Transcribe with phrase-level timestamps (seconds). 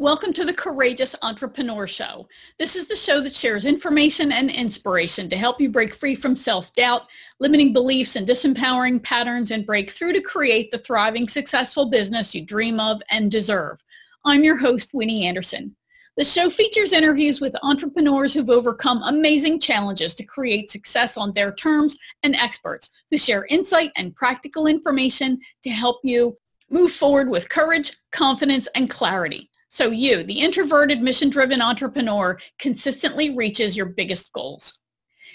[0.00, 2.26] Welcome to the Courageous Entrepreneur Show.
[2.58, 6.34] This is the show that shares information and inspiration to help you break free from
[6.34, 7.02] self-doubt,
[7.38, 12.42] limiting beliefs and disempowering patterns and break through to create the thriving, successful business you
[12.42, 13.76] dream of and deserve.
[14.24, 15.76] I'm your host, Winnie Anderson.
[16.16, 21.52] The show features interviews with entrepreneurs who've overcome amazing challenges to create success on their
[21.52, 26.38] terms and experts who share insight and practical information to help you
[26.70, 33.76] move forward with courage, confidence, and clarity so you, the introverted, mission-driven entrepreneur, consistently reaches
[33.76, 34.80] your biggest goals.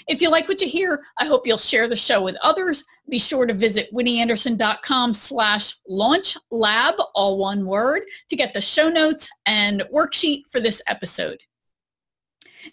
[0.09, 2.83] If you like what you hear, I hope you'll share the show with others.
[3.09, 8.89] Be sure to visit winnieanderson.com slash launch lab, all one word, to get the show
[8.89, 11.39] notes and worksheet for this episode.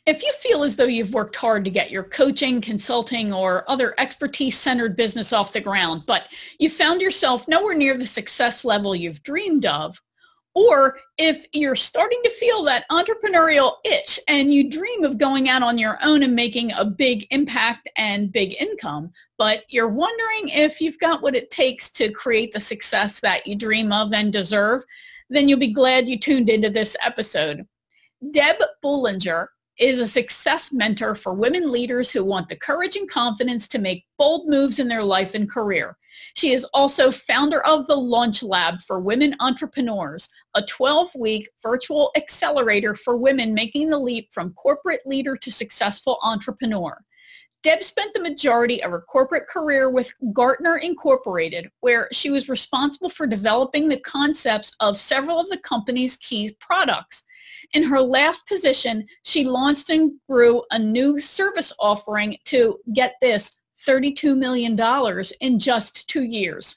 [0.05, 3.95] If you feel as though you've worked hard to get your coaching, consulting, or other
[3.99, 6.25] expertise-centered business off the ground, but
[6.59, 9.97] you found yourself nowhere near the success level you've dreamed of,
[10.55, 15.63] or if you're starting to feel that entrepreneurial itch and you dream of going out
[15.63, 20.81] on your own and making a big impact and big income, but you're wondering if
[20.81, 24.83] you've got what it takes to create the success that you dream of and deserve,
[25.31, 27.67] then you'll be glad you tuned into this episode.
[28.31, 33.67] Deb Boulanger is a success mentor for women leaders who want the courage and confidence
[33.69, 35.97] to make bold moves in their life and career.
[36.35, 42.95] She is also founder of the Launch Lab for Women Entrepreneurs, a 12-week virtual accelerator
[42.95, 47.03] for women making the leap from corporate leader to successful entrepreneur.
[47.63, 53.09] Deb spent the majority of her corporate career with Gartner Incorporated, where she was responsible
[53.09, 57.23] for developing the concepts of several of the company's key products.
[57.73, 63.53] In her last position, she launched and grew a new service offering to, get this,
[63.87, 64.79] $32 million
[65.41, 66.77] in just two years.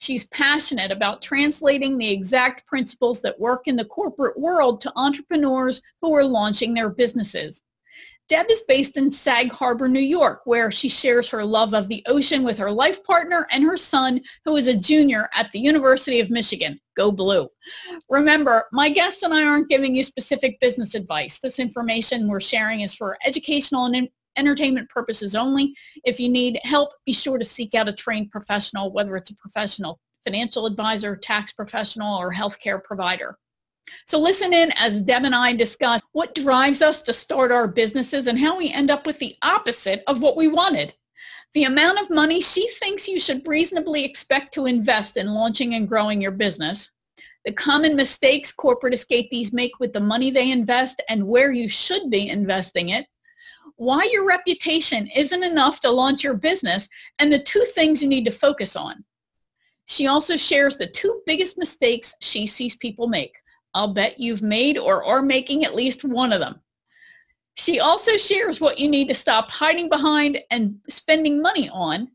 [0.00, 5.80] She's passionate about translating the exact principles that work in the corporate world to entrepreneurs
[6.00, 7.62] who are launching their businesses.
[8.32, 12.02] Deb is based in Sag Harbor, New York, where she shares her love of the
[12.06, 16.18] ocean with her life partner and her son, who is a junior at the University
[16.18, 16.80] of Michigan.
[16.96, 17.50] Go Blue.
[18.08, 21.40] Remember, my guests and I aren't giving you specific business advice.
[21.40, 24.08] This information we're sharing is for educational and
[24.38, 25.74] entertainment purposes only.
[26.06, 29.36] If you need help, be sure to seek out a trained professional, whether it's a
[29.36, 33.36] professional financial advisor, tax professional, or healthcare provider.
[34.06, 38.26] So listen in as Deb and I discuss what drives us to start our businesses
[38.26, 40.94] and how we end up with the opposite of what we wanted.
[41.54, 45.88] The amount of money she thinks you should reasonably expect to invest in launching and
[45.88, 46.90] growing your business,
[47.44, 52.08] the common mistakes corporate escapees make with the money they invest and where you should
[52.08, 53.06] be investing it,
[53.76, 56.88] why your reputation isn't enough to launch your business,
[57.18, 59.04] and the two things you need to focus on.
[59.86, 63.34] She also shares the two biggest mistakes she sees people make.
[63.74, 66.60] I'll bet you've made or are making at least one of them.
[67.54, 72.08] She also shares what you need to stop hiding behind and spending money on,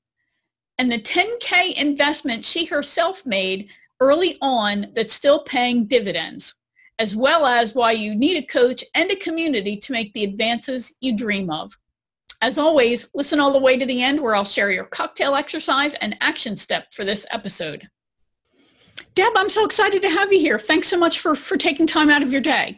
[0.77, 3.69] and the 10K investment she herself made
[3.99, 6.53] early on that's still paying dividends
[6.99, 10.95] as well as why you need a coach and a community to make the advances
[10.99, 11.77] you dream of.
[12.41, 15.93] As always, listen all the way to the end where I'll share your cocktail exercise
[15.95, 17.87] and action step for this episode.
[19.17, 20.59] Deb, I'm so excited to have you here.
[20.59, 22.77] Thanks so much for, for taking time out of your day.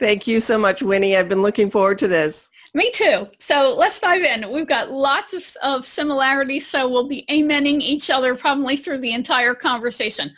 [0.00, 1.16] Thank you so much, Winnie.
[1.16, 2.48] I've been looking forward to this.
[2.74, 3.28] Me too.
[3.38, 4.50] So let's dive in.
[4.50, 9.12] We've got lots of, of similarities, so we'll be amening each other probably through the
[9.12, 10.34] entire conversation.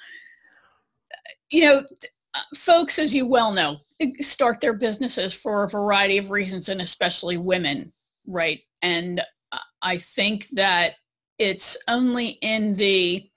[1.51, 1.85] You know,
[2.55, 3.79] folks, as you well know,
[4.21, 7.91] start their businesses for a variety of reasons, and especially women,
[8.27, 8.61] right?
[8.83, 9.23] And
[9.81, 10.97] I think that
[11.39, 13.31] it's only in the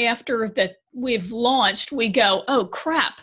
[0.00, 3.14] after that we've launched, we go, oh crap,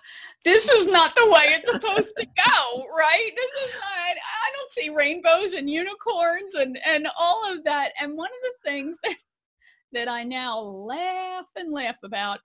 [0.43, 3.31] this is not the way it's supposed to go, right?
[3.35, 7.91] This is not, I don't see rainbows and unicorns and, and all of that.
[8.01, 9.15] And one of the things that,
[9.93, 12.39] that I now laugh and laugh about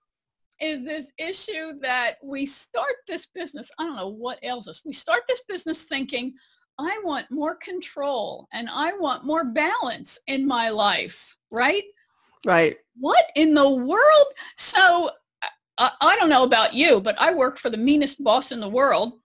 [0.59, 4.81] is this issue that we start this business, I don't know what ails us.
[4.85, 6.33] We start this business thinking,
[6.79, 11.83] I want more control and I want more balance in my life, right?
[12.45, 12.77] Right.
[12.99, 14.27] What in the world?
[14.57, 15.11] So
[15.77, 18.69] I, I don't know about you, but I work for the meanest boss in the
[18.69, 19.19] world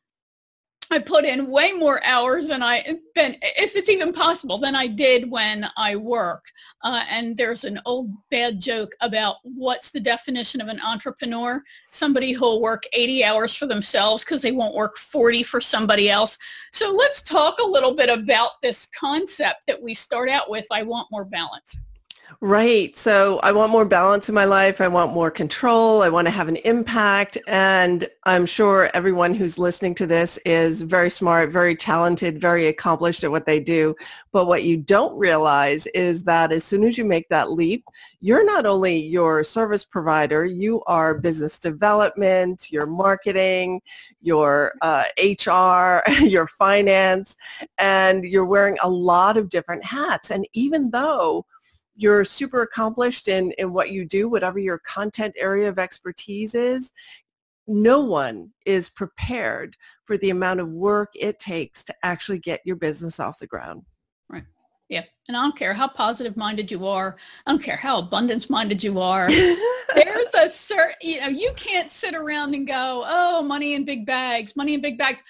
[0.92, 4.86] I put in way more hours than I been, if it's even possible, than I
[4.86, 6.52] did when I worked.
[6.84, 11.62] Uh, and there's an old bad joke about what's the definition of an entrepreneur?
[11.90, 16.36] Somebody who'll work 80 hours for themselves because they won't work 40 for somebody else.
[16.72, 20.82] So let's talk a little bit about this concept that we start out with, I
[20.82, 21.74] want more balance.
[22.40, 22.96] Right.
[22.96, 24.80] So I want more balance in my life.
[24.80, 26.02] I want more control.
[26.02, 27.38] I want to have an impact.
[27.46, 33.24] And I'm sure everyone who's listening to this is very smart, very talented, very accomplished
[33.24, 33.94] at what they do.
[34.32, 37.84] But what you don't realize is that as soon as you make that leap,
[38.20, 43.80] you're not only your service provider, you are business development, your marketing,
[44.20, 47.36] your uh, HR, your finance,
[47.78, 50.30] and you're wearing a lot of different hats.
[50.30, 51.44] And even though
[51.94, 56.92] you're super accomplished in, in what you do, whatever your content area of expertise is,
[57.66, 62.76] no one is prepared for the amount of work it takes to actually get your
[62.76, 63.82] business off the ground.
[64.28, 64.44] Right.
[64.88, 65.04] Yeah.
[65.28, 67.16] And I don't care how positive minded you are.
[67.46, 69.30] I don't care how abundance minded you are.
[69.94, 74.06] There's a certain, you know, you can't sit around and go, oh, money in big
[74.06, 75.22] bags, money in big bags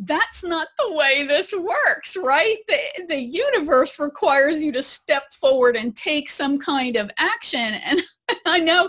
[0.00, 2.56] that's not the way this works, right?
[2.68, 7.74] The, the universe requires you to step forward and take some kind of action.
[7.84, 8.00] And
[8.46, 8.88] I know,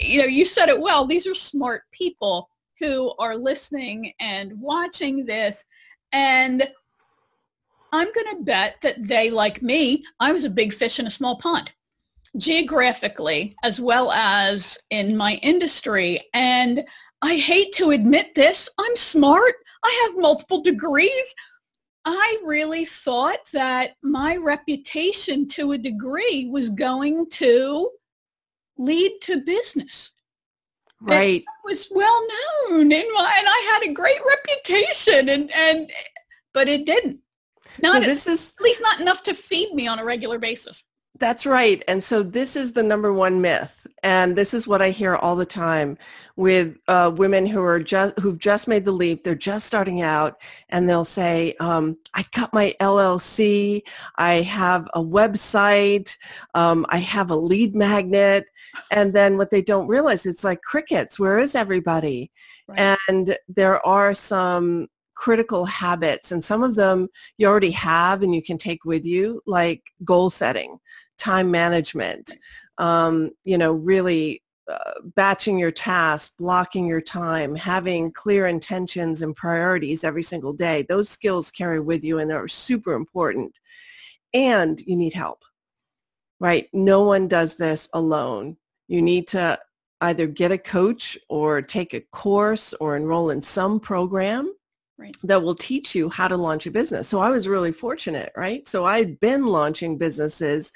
[0.00, 1.06] you know, you said it well.
[1.06, 5.64] These are smart people who are listening and watching this.
[6.12, 6.68] And
[7.92, 11.10] I'm going to bet that they, like me, I was a big fish in a
[11.10, 11.70] small pond
[12.36, 16.20] geographically as well as in my industry.
[16.34, 16.84] And
[17.20, 19.54] I hate to admit this, I'm smart.
[19.84, 21.34] I have multiple degrees.
[22.04, 27.90] I really thought that my reputation to a degree was going to
[28.78, 30.10] lead to business.
[31.00, 31.44] Right.
[31.64, 32.26] Was well
[32.68, 35.90] known in my, and I had a great reputation and, and,
[36.54, 37.18] but it didn't.
[37.82, 40.38] Not so this at, is at least not enough to feed me on a regular
[40.38, 40.84] basis.
[41.18, 41.82] That's right.
[41.88, 43.86] And so this is the number one myth.
[44.02, 45.96] And this is what I hear all the time
[46.34, 49.22] with uh, women who are just who've just made the leap.
[49.22, 53.82] They're just starting out, and they'll say, um, "I got my LLC.
[54.16, 56.16] I have a website.
[56.54, 58.46] Um, I have a lead magnet."
[58.90, 61.20] And then what they don't realize, it's like crickets.
[61.20, 62.32] Where is everybody?
[62.66, 62.98] Right.
[63.08, 67.06] And there are some critical habits and some of them
[67.36, 70.78] you already have and you can take with you like goal setting
[71.22, 72.36] time management,
[72.78, 79.36] um, you know, really uh, batching your tasks, blocking your time, having clear intentions and
[79.36, 80.82] priorities every single day.
[80.88, 83.56] Those skills carry with you and they're super important.
[84.34, 85.44] And you need help,
[86.40, 86.68] right?
[86.72, 88.56] No one does this alone.
[88.88, 89.58] You need to
[90.00, 94.52] either get a coach or take a course or enroll in some program
[95.02, 95.16] right.
[95.24, 97.08] that will teach you how to launch a business.
[97.08, 98.66] So I was really fortunate, right?
[98.68, 100.72] So I'd been launching businesses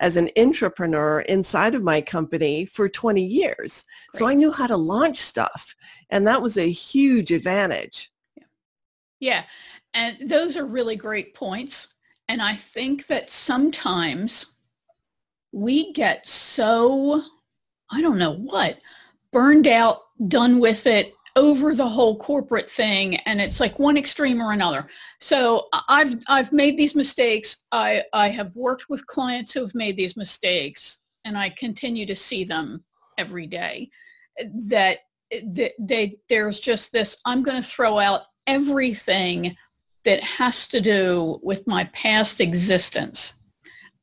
[0.00, 3.84] as an entrepreneur inside of my company for 20 years.
[4.10, 4.18] Great.
[4.18, 5.74] So I knew how to launch stuff.
[6.10, 8.10] And that was a huge advantage.
[8.36, 8.44] Yeah.
[9.20, 9.42] yeah.
[9.94, 11.88] And those are really great points.
[12.28, 14.46] And I think that sometimes
[15.52, 17.22] we get so,
[17.90, 18.78] I don't know what,
[19.32, 24.40] burned out, done with it, over the whole corporate thing and it's like one extreme
[24.40, 24.88] or another.
[25.20, 27.56] So I've I've made these mistakes.
[27.72, 32.16] I I have worked with clients who have made these mistakes and I continue to
[32.16, 32.84] see them
[33.18, 33.90] every day
[34.68, 34.98] that
[35.30, 39.56] they, they there's just this I'm going to throw out everything
[40.04, 43.34] that has to do with my past existence.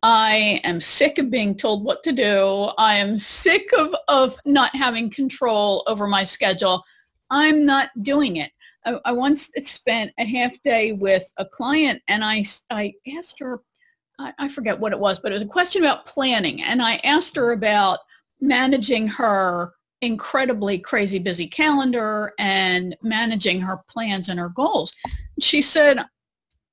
[0.03, 2.71] I am sick of being told what to do.
[2.77, 6.83] I am sick of, of not having control over my schedule.
[7.31, 8.51] I'm not doing it.
[8.85, 13.61] I, I once spent a half day with a client and I, I asked her,
[14.19, 16.61] I, I forget what it was, but it was a question about planning.
[16.61, 17.99] And I asked her about
[18.41, 24.93] managing her incredibly crazy busy calendar and managing her plans and her goals.
[25.39, 26.03] She said,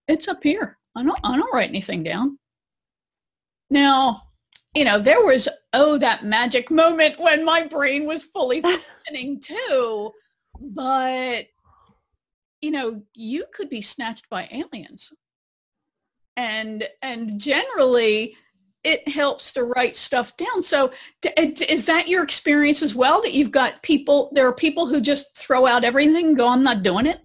[0.09, 0.79] it's up here.
[0.97, 2.39] I don't, I don't write anything down.
[3.71, 4.23] Now,
[4.75, 10.13] you know, there was, oh, that magic moment when my brain was fully functioning too
[10.61, 11.47] but
[12.61, 15.13] you know you could be snatched by aliens
[16.37, 18.37] and and generally
[18.85, 20.91] it helps to write stuff down so
[21.37, 25.37] is that your experience as well that you've got people there are people who just
[25.37, 27.21] throw out everything go i'm not doing it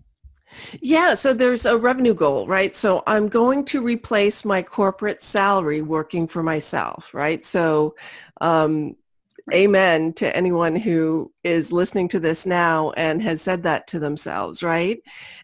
[0.81, 2.75] yeah, so there's a revenue goal, right?
[2.75, 7.43] So I'm going to replace my corporate salary working for myself, right?
[7.43, 7.95] So
[8.41, 8.95] um,
[9.51, 14.63] amen to anyone who is listening to this now and has said that to themselves,
[14.63, 15.00] right?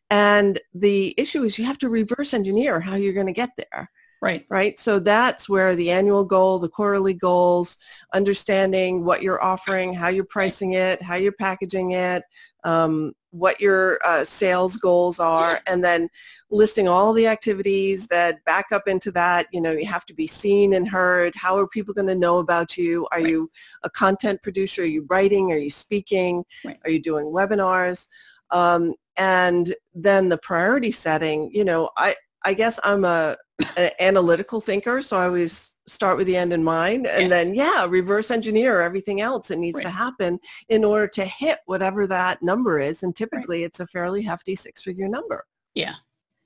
[0.09, 3.89] And the issue is you have to reverse engineer how you're going to get there.
[4.21, 4.45] Right.
[4.49, 4.77] Right.
[4.77, 7.77] So that's where the annual goal, the quarterly goals,
[8.13, 12.23] understanding what you're offering, how you're pricing it, how you're packaging it,
[12.65, 16.09] um, what your uh, sales goals are and then
[16.49, 20.27] listing all the activities that back up into that you know you have to be
[20.27, 21.33] seen and heard.
[21.35, 23.07] How are people going to know about you?
[23.11, 23.29] Are right.
[23.29, 23.51] you
[23.83, 24.81] a content producer?
[24.81, 25.51] Are you writing?
[25.51, 26.43] Are you speaking?
[26.65, 26.79] Right.
[26.85, 28.07] are you doing webinars?
[28.51, 33.37] Um, and then the priority setting you know i i guess i'm a
[33.75, 37.27] an analytical thinker so i always start with the end in mind and yeah.
[37.27, 39.83] then yeah reverse engineer everything else that needs right.
[39.83, 43.65] to happen in order to hit whatever that number is and typically right.
[43.65, 45.95] it's a fairly hefty six figure number yeah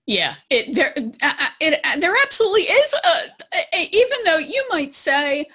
[0.05, 4.63] yeah it there uh, uh it uh, there absolutely is a, a, even though you
[4.69, 5.45] might say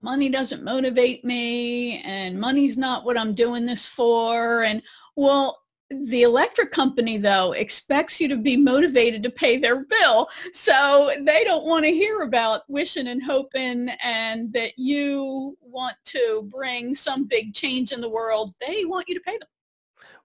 [0.00, 4.82] money doesn't motivate me and money's not what i'm doing this for and
[5.16, 5.58] well
[5.90, 10.28] the electric company though expects you to be motivated to pay their bill.
[10.52, 16.48] So they don't want to hear about wishing and hoping and that you want to
[16.50, 18.54] bring some big change in the world.
[18.60, 19.48] They want you to pay them.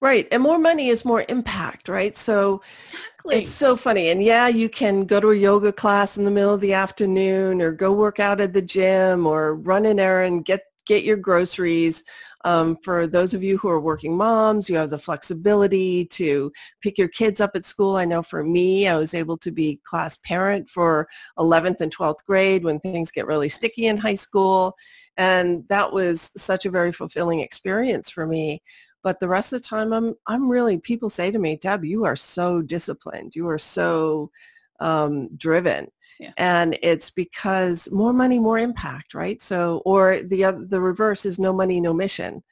[0.02, 2.18] Right and more money is more impact right?
[2.18, 3.36] So exactly.
[3.38, 6.54] it's so funny and yeah you can go to a yoga class in the middle
[6.54, 10.66] of the afternoon or go work out at the gym or run an errand get
[10.86, 12.04] get your groceries
[12.44, 16.98] um, for those of you who are working moms, you have the flexibility to pick
[16.98, 17.96] your kids up at school.
[17.96, 21.08] I know for me, I was able to be class parent for
[21.40, 24.76] 11th and 12th grade when things get really sticky in high school.
[25.16, 28.62] And that was such a very fulfilling experience for me.
[29.04, 32.06] But the rest of the time, I'm, I'm really, people say to me, Deb, you
[32.06, 33.36] are so disciplined.
[33.36, 34.32] You are so
[34.80, 35.88] um, driven.
[36.20, 36.32] Yeah.
[36.38, 39.42] And it's because more money, more impact, right?
[39.42, 42.44] So, or the the reverse is no money, no mission,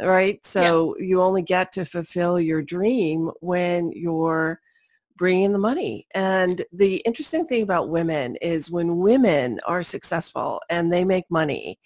[0.00, 0.44] right?
[0.44, 1.06] So yeah.
[1.06, 4.60] you only get to fulfill your dream when you're
[5.16, 6.06] bringing the money.
[6.14, 11.78] And the interesting thing about women is when women are successful and they make money,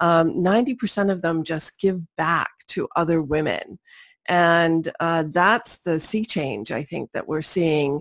[0.00, 3.78] um, 90% of them just give back to other women.
[4.26, 8.00] And uh, that's the sea change, I think, that we're seeing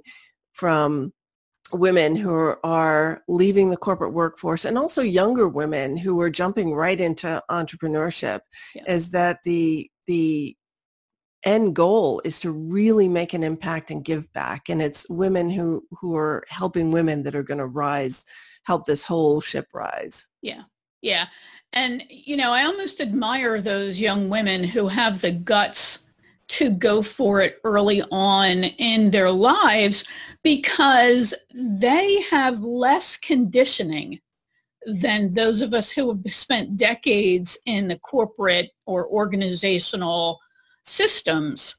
[0.54, 1.14] from
[1.74, 7.00] women who are leaving the corporate workforce and also younger women who are jumping right
[7.00, 8.42] into entrepreneurship
[8.76, 8.84] yeah.
[8.88, 10.56] is that the the
[11.44, 14.70] end goal is to really make an impact and give back.
[14.70, 18.26] And it's women who who are helping women that are going to rise
[18.64, 20.28] help this whole ship rise.
[20.42, 20.64] Yeah.
[21.02, 21.28] Yeah.
[21.74, 26.00] And you know i almost admire those young women who have the guts
[26.52, 30.04] to go for it early on in their lives
[30.44, 34.20] because they have less conditioning
[34.86, 40.40] than those of us who have spent decades in the corporate or organizational
[40.84, 41.78] systems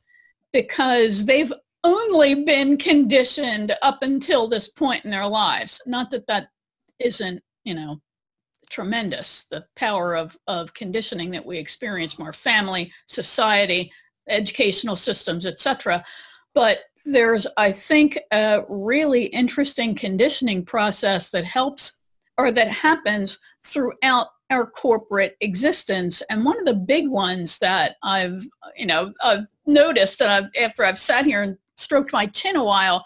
[0.55, 1.53] because they've
[1.85, 5.83] only been conditioned up until this point in their lives.
[5.85, 6.49] Not that that
[6.99, 8.01] isn't, you know,
[8.71, 13.93] tremendous, the power of, of conditioning that we experience from our family, society,
[14.29, 16.05] educational systems, etc.
[16.55, 21.95] But there's, I think, a really interesting conditioning process that helps
[22.39, 26.23] or that happens throughout our corporate existence.
[26.31, 30.85] And one of the big ones that I've, you know, I've noticed that I've, after
[30.85, 33.05] I've sat here and stroked my chin a while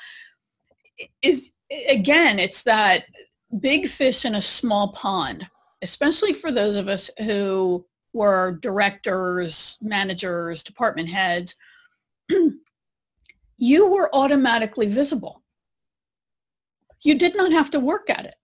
[1.23, 1.51] is,
[1.89, 3.05] again, it's that
[3.61, 5.47] big fish in a small pond,
[5.83, 11.55] especially for those of us who were directors, managers, department heads,
[13.57, 15.43] you were automatically visible.
[17.03, 18.35] You did not have to work at it.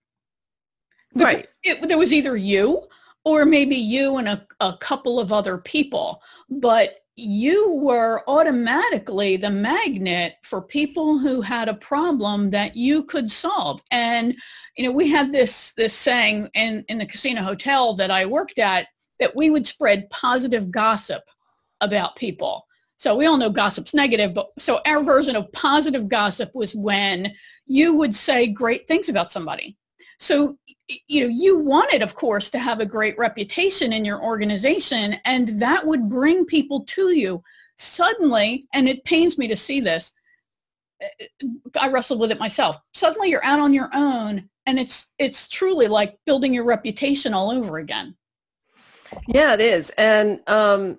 [1.15, 1.47] Right.
[1.63, 2.83] It, there was either you
[3.25, 9.49] or maybe you and a, a couple of other people, but you were automatically the
[9.49, 13.81] magnet for people who had a problem that you could solve.
[13.91, 14.35] And,
[14.77, 18.57] you know, we had this, this saying in, in the casino hotel that I worked
[18.57, 18.87] at,
[19.19, 21.23] that we would spread positive gossip
[21.81, 22.65] about people.
[22.97, 27.33] So we all know gossip's negative, but so our version of positive gossip was when
[27.65, 29.77] you would say great things about somebody.
[30.19, 30.57] So,
[31.07, 35.59] you know, you wanted, of course, to have a great reputation in your organization, and
[35.61, 37.43] that would bring people to you.
[37.77, 40.13] Suddenly, and it pains me to see this,
[41.01, 41.47] eh, eh,
[41.81, 42.77] I wrestled with it myself.
[42.93, 47.51] Suddenly you're out on your own, and it's it's truly like building your reputation all
[47.51, 48.15] over again.
[49.27, 49.89] Yeah, it is.
[49.91, 50.97] And um,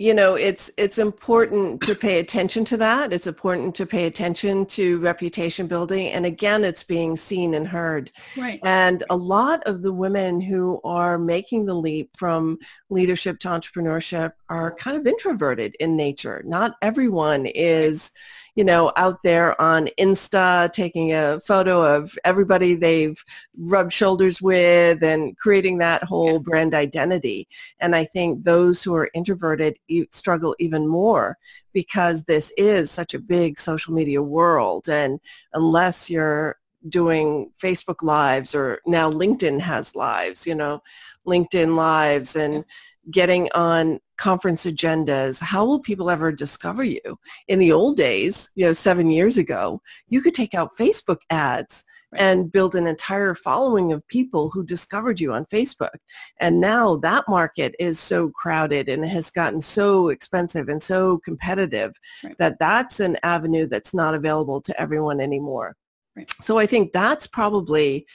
[0.00, 3.12] you know, it's it's important to pay attention to that.
[3.12, 6.08] It's important to pay attention to reputation building.
[6.08, 8.10] And again, it's being seen and heard.
[8.34, 8.60] Right.
[8.64, 12.58] And a lot of the women who are making the leap from
[12.88, 16.42] leadership to entrepreneurship are kind of introverted in nature.
[16.46, 18.12] Not everyone is,
[18.54, 23.22] you know, out there on Insta taking a photo of everybody they've
[23.58, 27.48] rubbed shoulders with and creating that whole brand identity.
[27.78, 29.78] And I think those who are introverted
[30.10, 31.38] struggle even more
[31.72, 34.88] because this is such a big social media world.
[34.88, 35.20] And
[35.52, 40.82] unless you're doing Facebook lives or now LinkedIn has lives, you know,
[41.26, 42.64] LinkedIn lives and
[43.10, 45.40] getting on conference agendas.
[45.40, 47.00] How will people ever discover you?
[47.48, 51.84] In the old days, you know, seven years ago, you could take out Facebook ads
[52.16, 55.96] and build an entire following of people who discovered you on Facebook.
[56.40, 61.92] And now that market is so crowded and has gotten so expensive and so competitive
[62.24, 62.36] right.
[62.38, 65.76] that that's an avenue that's not available to everyone anymore.
[66.16, 66.28] Right.
[66.42, 68.06] So I think that's probably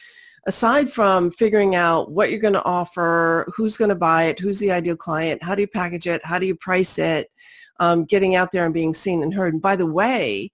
[0.46, 4.60] aside from figuring out what you're going to offer, who's going to buy it, who's
[4.60, 7.32] the ideal client, how do you package it, how do you price it,
[7.80, 9.54] um, getting out there and being seen and heard.
[9.54, 10.52] And by the way,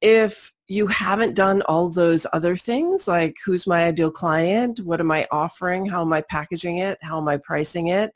[0.00, 5.10] if you haven't done all those other things like who's my ideal client, what am
[5.10, 8.12] I offering, how am I packaging it, how am I pricing it,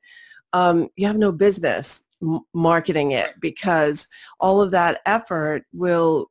[0.53, 2.03] um, you have no business
[2.55, 4.07] marketing it because
[4.39, 6.31] all of that effort will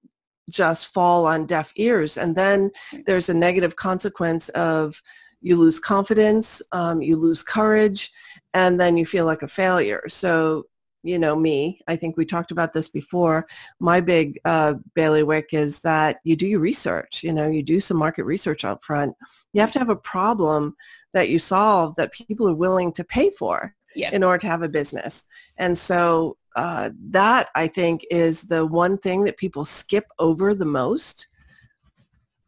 [0.51, 2.17] just fall on deaf ears.
[2.17, 2.71] And then
[3.05, 5.01] there's a negative consequence of
[5.41, 8.11] you lose confidence, um, you lose courage,
[8.53, 10.03] and then you feel like a failure.
[10.07, 10.65] So,
[11.03, 13.47] you know, me, I think we talked about this before.
[13.79, 17.23] My big uh, bailiwick is that you do your research.
[17.23, 19.15] You know, you do some market research up front.
[19.53, 20.75] You have to have a problem
[21.13, 24.11] that you solve that people are willing to pay for yeah.
[24.11, 25.25] in order to have a business.
[25.57, 30.65] And so uh, that I think is the one thing that people skip over the
[30.65, 31.27] most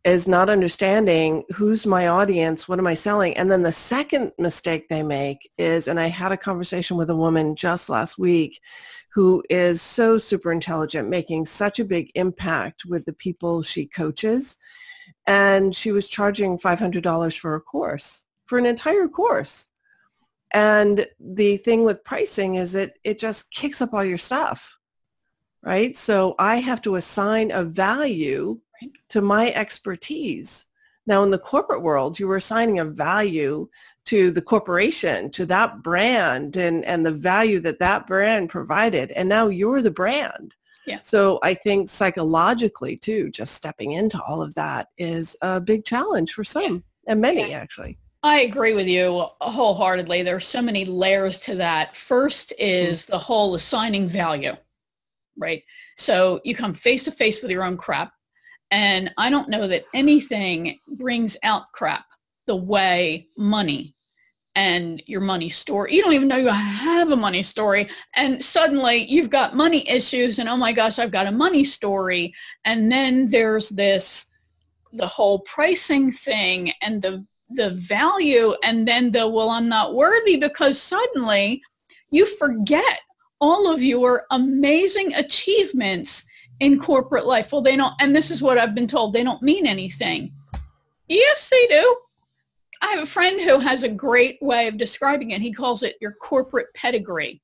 [0.04, 3.38] is not understanding who's my audience, what am I selling?
[3.38, 7.16] And then the second mistake they make is, and I had a conversation with a
[7.16, 8.60] woman just last week
[9.14, 14.58] who is so super intelligent, making such a big impact with the people she coaches.
[15.26, 19.70] And she was charging $500 for a course, for an entire course.
[20.54, 24.78] And the thing with pricing is that it just kicks up all your stuff,
[25.64, 25.98] right?
[25.98, 28.60] So I have to assign a value
[29.10, 30.68] to my expertise.
[31.08, 33.68] Now in the corporate world, you were assigning a value
[34.06, 39.12] to the corporation, to that brand and, and the value that that brand provided.
[39.12, 40.56] And now you're the brand.
[40.86, 41.00] Yeah.
[41.02, 46.34] So I think psychologically too, just stepping into all of that is a big challenge
[46.34, 47.12] for some yeah.
[47.13, 47.60] and many yeah.
[47.60, 47.98] actually.
[48.26, 50.24] I agree with you wholeheartedly.
[50.24, 51.98] There are so many layers to that.
[51.98, 53.08] First is mm.
[53.08, 54.56] the whole assigning value,
[55.38, 55.62] right?
[55.98, 58.14] So you come face to face with your own crap.
[58.72, 62.06] And I don't know that anything brings out crap
[62.48, 63.94] the way money
[64.56, 65.94] and your money story.
[65.94, 67.90] You don't even know you have a money story.
[68.16, 72.34] And suddenly you've got money issues and oh my gosh, I've got a money story.
[72.64, 74.28] And then there's this,
[74.94, 80.38] the whole pricing thing and the the value and then the, well, I'm not worthy
[80.38, 81.62] because suddenly
[82.12, 83.00] you forget
[83.39, 86.24] all of your amazing achievements
[86.60, 87.52] in corporate life.
[87.52, 90.32] Well, they don't, and this is what I've been told, they don't mean anything.
[91.08, 91.98] Yes, they do.
[92.82, 95.42] I have a friend who has a great way of describing it.
[95.42, 97.42] He calls it your corporate pedigree.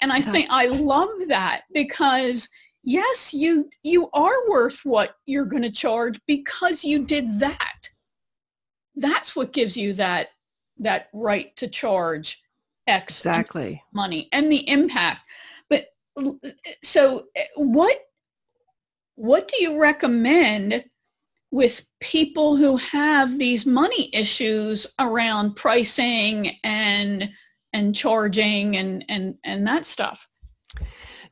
[0.00, 2.48] And I think I love that because
[2.82, 7.69] yes, you you are worth what you're going to charge because you did that
[8.96, 10.28] that's what gives you that
[10.78, 12.42] that right to charge
[12.86, 15.20] X exactly money and the impact.
[15.68, 15.88] But
[16.82, 17.26] so
[17.56, 17.98] what
[19.14, 20.84] what do you recommend
[21.50, 27.30] with people who have these money issues around pricing and
[27.72, 30.26] and charging and and and that stuff?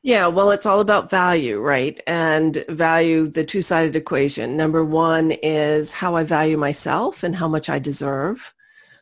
[0.01, 1.99] Yeah, well, it's all about value, right?
[2.07, 4.55] And value, the two-sided equation.
[4.55, 8.53] Number one is how I value myself and how much I deserve.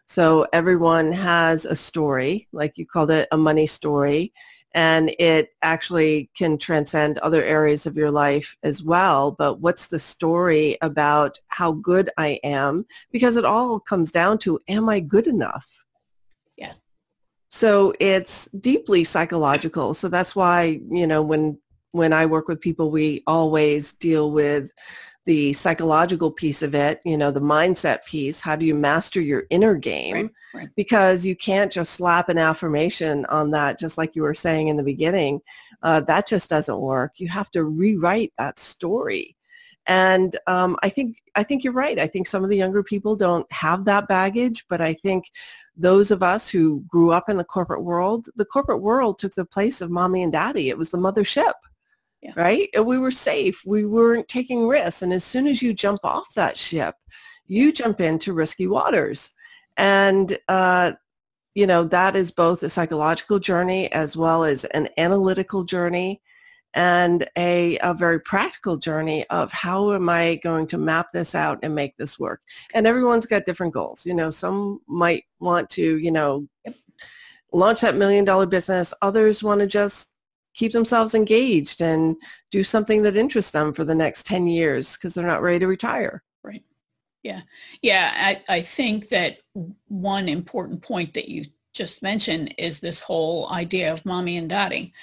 [0.07, 4.33] So everyone has a story, like you called it a money story,
[4.73, 9.31] and it actually can transcend other areas of your life as well.
[9.31, 12.87] But what's the story about how good I am?
[13.11, 15.85] Because it all comes down to, am I good enough?
[17.49, 19.93] So it's deeply psychological.
[19.93, 21.59] So that's why, you know, when
[21.91, 24.71] when I work with people, we always deal with
[25.25, 28.39] the psychological piece of it, you know, the mindset piece.
[28.39, 30.15] How do you master your inner game?
[30.15, 30.69] Right, right.
[30.75, 34.77] Because you can't just slap an affirmation on that, just like you were saying in
[34.77, 35.41] the beginning.
[35.83, 37.13] Uh, that just doesn't work.
[37.17, 39.35] You have to rewrite that story.
[39.85, 41.97] And um, I think I think you're right.
[41.99, 45.25] I think some of the younger people don't have that baggage, but I think
[45.77, 49.45] those of us who grew up in the corporate world, the corporate world took the
[49.45, 50.69] place of mommy and daddy.
[50.69, 51.53] It was the mothership.
[52.21, 52.31] yeah.
[52.35, 52.69] right?
[52.73, 53.61] And we were safe.
[53.65, 55.01] We weren't taking risks.
[55.01, 56.95] And as soon as you jump off that ship,
[57.45, 59.31] you jump into risky waters.
[59.77, 60.93] And, uh,
[61.53, 66.21] you know, that is both a psychological journey as well as an analytical journey
[66.73, 71.59] and a, a very practical journey of how am I going to map this out
[71.63, 72.41] and make this work.
[72.73, 74.05] And everyone's got different goals.
[74.05, 76.47] You know, some might want to, you know,
[77.53, 78.93] launch that million dollar business.
[79.01, 80.15] Others want to just
[80.53, 82.15] keep themselves engaged and
[82.51, 85.67] do something that interests them for the next 10 years because they're not ready to
[85.67, 86.23] retire.
[86.43, 86.63] Right.
[87.23, 87.41] Yeah.
[87.81, 88.11] Yeah.
[88.15, 89.37] I, I think that
[89.87, 94.93] one important point that you just mentioned is this whole idea of mommy and daddy.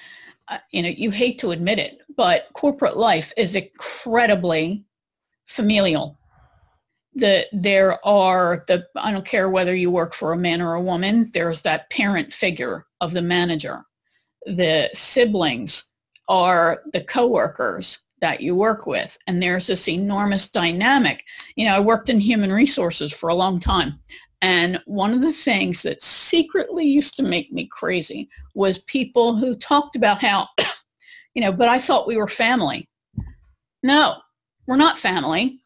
[0.48, 4.84] Uh, you know, you hate to admit it, but corporate life is incredibly
[5.46, 6.18] familial.
[7.14, 10.82] The, there are the, I don't care whether you work for a man or a
[10.82, 13.84] woman, there's that parent figure of the manager.
[14.46, 15.84] The siblings
[16.28, 19.18] are the coworkers that you work with.
[19.26, 21.24] And there's this enormous dynamic.
[21.56, 24.00] You know, I worked in human resources for a long time.
[24.44, 29.56] And one of the things that secretly used to make me crazy was people who
[29.56, 30.48] talked about how,
[31.34, 32.86] you know, but I thought we were family.
[33.82, 34.18] No,
[34.66, 35.60] we're not family.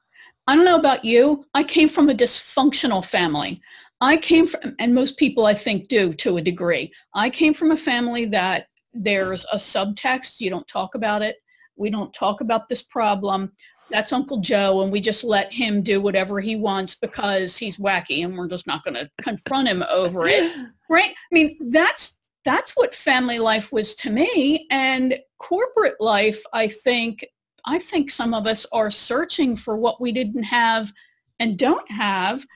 [0.47, 1.45] I don't know about you.
[1.55, 3.61] I came from a dysfunctional family.
[4.01, 6.93] I came from, and most people I think do to a degree.
[7.15, 10.39] I came from a family that there's a subtext.
[10.39, 11.39] You don't talk about it.
[11.75, 13.55] We don't talk about this problem
[13.91, 18.25] that's Uncle Joe and we just let him do whatever he wants because he's wacky
[18.25, 20.53] and we're just not going to confront him over it.
[20.91, 21.11] Right?
[21.11, 27.27] I mean, that's that's what family life was to me and corporate life, I think
[27.67, 30.91] I think some of us are searching for what we didn't have
[31.39, 32.47] and don't have.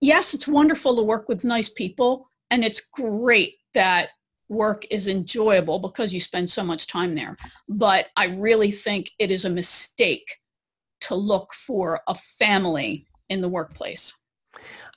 [0.00, 4.10] Yes, it's wonderful to work with nice people and it's great that
[4.48, 7.36] work is enjoyable because you spend so much time there.
[7.68, 10.36] But I really think it is a mistake
[11.02, 14.12] to look for a family in the workplace.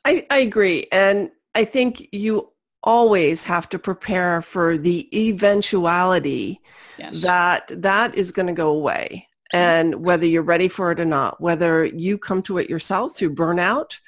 [0.03, 0.87] I, I agree.
[0.91, 2.51] And I think you
[2.83, 6.61] always have to prepare for the eventuality
[6.97, 7.21] yes.
[7.21, 9.27] that that is going to go away.
[9.53, 13.35] And whether you're ready for it or not, whether you come to it yourself through
[13.35, 13.99] burnout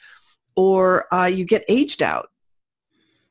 [0.55, 2.29] or uh, you get aged out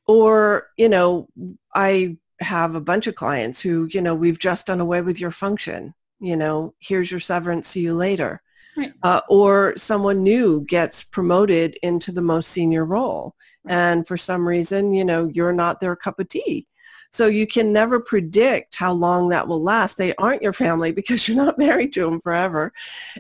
[0.06, 1.28] or, you know,
[1.74, 5.30] I have a bunch of clients who, you know, we've just done away with your
[5.30, 5.94] function.
[6.20, 8.40] You know, here's your severance, see you later.
[8.76, 8.92] Right.
[9.02, 13.34] Uh, or someone new gets promoted into the most senior role.
[13.66, 16.66] And for some reason, you know, you're not their cup of tea.
[17.12, 19.96] So you can never predict how long that will last.
[19.96, 22.72] They aren't your family because you're not married to them forever.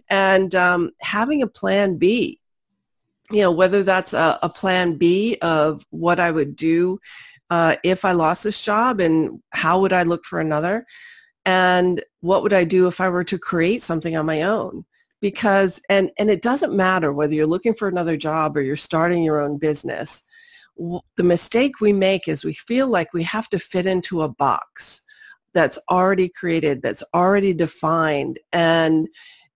[0.08, 2.40] And um, having a plan B,
[3.32, 7.00] you know, whether that's a, a plan B of what I would do
[7.48, 10.84] uh, if I lost this job and how would I look for another,
[11.44, 14.84] and what would I do if I were to create something on my own
[15.26, 19.24] because and and it doesn't matter whether you're looking for another job or you're starting
[19.24, 20.22] your own business
[21.16, 25.00] the mistake we make is we feel like we have to fit into a box
[25.52, 29.08] that's already created that's already defined and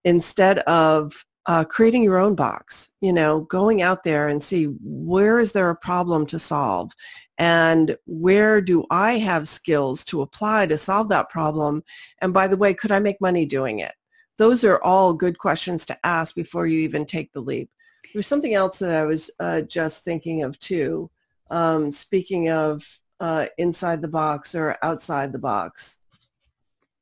[0.02, 5.38] instead of uh, creating your own box you know going out there and see where
[5.38, 6.90] is there a problem to solve
[7.38, 11.84] and where do i have skills to apply to solve that problem?
[12.20, 13.92] And by the way could i make money doing it
[14.40, 17.68] those are all good questions to ask before you even take the leap.
[18.14, 21.10] There's something else that I was uh, just thinking of too.
[21.50, 22.82] Um, speaking of
[23.20, 25.98] uh, inside the box or outside the box,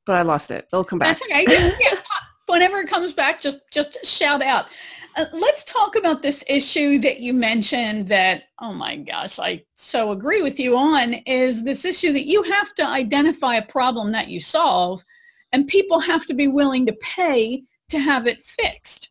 [0.05, 0.67] but I lost it.
[0.73, 1.17] It'll come back.
[1.17, 1.75] That's okay.
[1.81, 2.01] yeah,
[2.47, 4.67] whenever it comes back, just just shout out.
[5.15, 10.11] Uh, let's talk about this issue that you mentioned that, oh my gosh, I so
[10.11, 14.27] agree with you on, is this issue that you have to identify a problem that
[14.27, 15.05] you solve
[15.53, 19.11] and people have to be willing to pay to have it fixed.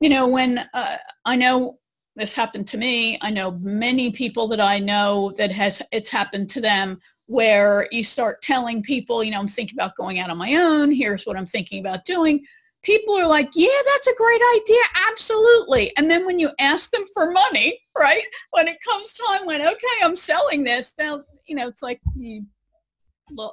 [0.00, 1.78] You know, when uh, I know
[2.16, 6.50] this happened to me, I know many people that I know that has it's happened
[6.50, 10.38] to them where you start telling people, you know, I'm thinking about going out on
[10.38, 10.90] my own.
[10.90, 12.44] Here's what I'm thinking about doing.
[12.82, 14.82] People are like, yeah, that's a great idea.
[15.10, 15.94] Absolutely.
[15.96, 19.86] And then when you ask them for money, right, when it comes time when, okay,
[20.02, 22.46] I'm selling this, now, you know, it's like you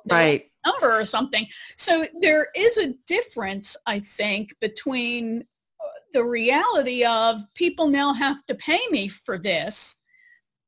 [0.09, 1.47] right number or something.
[1.77, 5.41] So there is a difference, I think, between
[5.79, 9.97] uh, the reality of people now have to pay me for this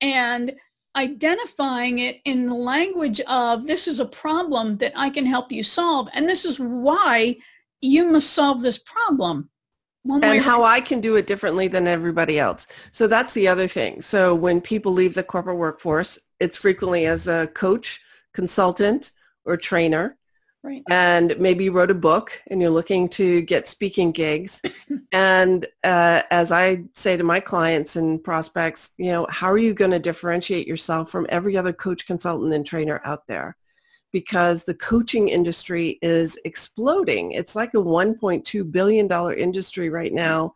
[0.01, 0.55] and
[0.95, 5.61] identifying it in the language of this is a problem that I can help you
[5.61, 7.37] solve and this is why
[7.81, 9.49] you must solve this problem.
[10.09, 12.65] and how I can do it differently than everybody else.
[12.91, 14.01] So that's the other thing.
[14.01, 17.99] So when people leave the corporate workforce, it's frequently as a coach
[18.37, 19.11] consultant
[19.45, 20.15] or trainer.
[20.61, 20.83] Right.
[20.91, 24.61] And maybe you wrote a book and you're looking to get speaking gigs.
[25.11, 29.73] and uh, as I say to my clients and prospects, you know, how are you
[29.73, 33.57] going to differentiate yourself from every other coach, consultant, and trainer out there?
[34.11, 37.31] Because the coaching industry is exploding.
[37.31, 39.07] It's like a $1.2 billion
[39.39, 40.53] industry right now.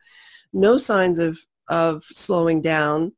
[0.53, 3.13] No signs of, of slowing down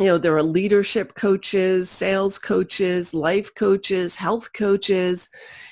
[0.00, 5.28] you know, there are leadership coaches, sales coaches, life coaches, health coaches,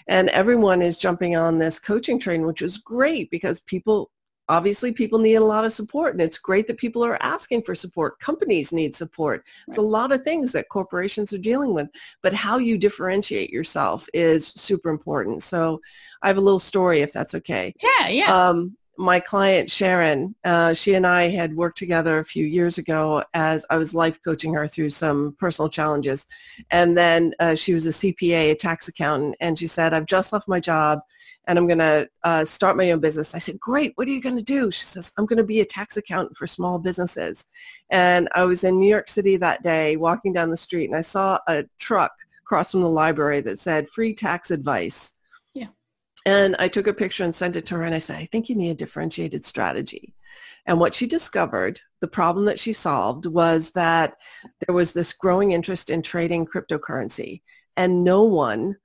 [0.06, 4.12] and everyone is jumping on this coaching train, which is great because people,
[4.48, 7.74] obviously people need a lot of support and it's great that people are asking for
[7.74, 8.18] support.
[8.20, 9.44] Companies need support.
[9.66, 11.88] It's a lot of things that corporations are dealing with,
[12.22, 15.42] but how you differentiate yourself is super important.
[15.42, 15.80] So
[16.22, 17.74] I have a little story if that's okay.
[17.82, 18.48] Yeah, yeah.
[18.48, 23.24] Um, my client Sharon, uh, she and I had worked together a few years ago
[23.34, 26.26] as I was life coaching her through some personal challenges.
[26.70, 30.32] And then uh, she was a CPA, a tax accountant, and she said, I've just
[30.32, 31.00] left my job
[31.46, 33.34] and I'm going to uh, start my own business.
[33.34, 34.70] I said, great, what are you going to do?
[34.70, 37.46] She says, I'm going to be a tax accountant for small businesses.
[37.90, 41.00] And I was in New York City that day walking down the street and I
[41.00, 45.14] saw a truck across from the library that said free tax advice.
[46.24, 48.48] And I took a picture and sent it to her and I said, I think
[48.48, 50.14] you need a differentiated strategy.
[50.66, 54.14] And what she discovered, the problem that she solved was that
[54.64, 57.42] there was this growing interest in trading cryptocurrency
[57.76, 58.76] and no one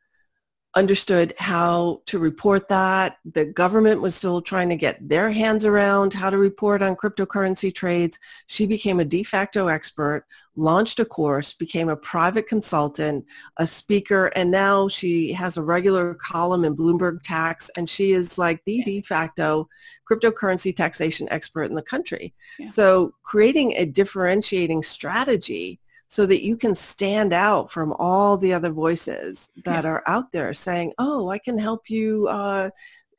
[0.78, 3.18] understood how to report that.
[3.26, 7.74] The government was still trying to get their hands around how to report on cryptocurrency
[7.74, 8.20] trades.
[8.46, 13.26] She became a de facto expert, launched a course, became a private consultant,
[13.58, 18.38] a speaker, and now she has a regular column in Bloomberg Tax, and she is
[18.38, 19.68] like the de facto
[20.10, 22.36] cryptocurrency taxation expert in the country.
[22.60, 22.70] Yeah.
[22.70, 28.70] So creating a differentiating strategy so that you can stand out from all the other
[28.70, 29.90] voices that yeah.
[29.90, 32.70] are out there saying, oh, I can help you uh,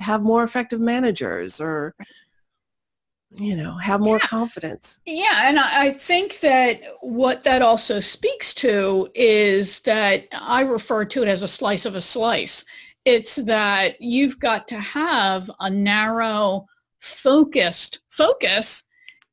[0.00, 1.94] have more effective managers or,
[3.36, 4.26] you know, have more yeah.
[4.26, 5.00] confidence.
[5.04, 5.48] Yeah.
[5.48, 11.28] And I think that what that also speaks to is that I refer to it
[11.28, 12.64] as a slice of a slice.
[13.04, 16.66] It's that you've got to have a narrow,
[17.00, 18.82] focused focus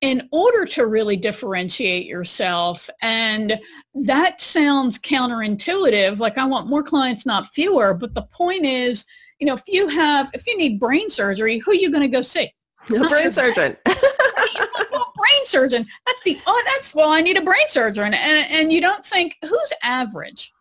[0.06, 2.92] in order to really differentiate yourself.
[3.02, 3.60] And
[3.96, 6.20] that sounds counterintuitive.
[6.20, 7.96] Like I want more clients, not fewer.
[7.96, 9.04] But the point is,
[9.40, 12.08] you know, if you have, if you need brain surgery, who are you going to
[12.08, 12.54] go see?
[12.96, 13.76] A brain surgeon.
[13.86, 15.88] brain surgeon.
[16.06, 18.14] That's the, oh, that's, well, I need a brain surgeon.
[18.14, 18.16] And,
[18.52, 20.54] and you don't think who's average?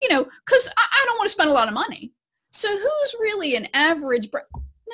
[0.00, 2.12] You know, because I, I don't want to spend a lot of money.
[2.50, 4.30] So who's really an average?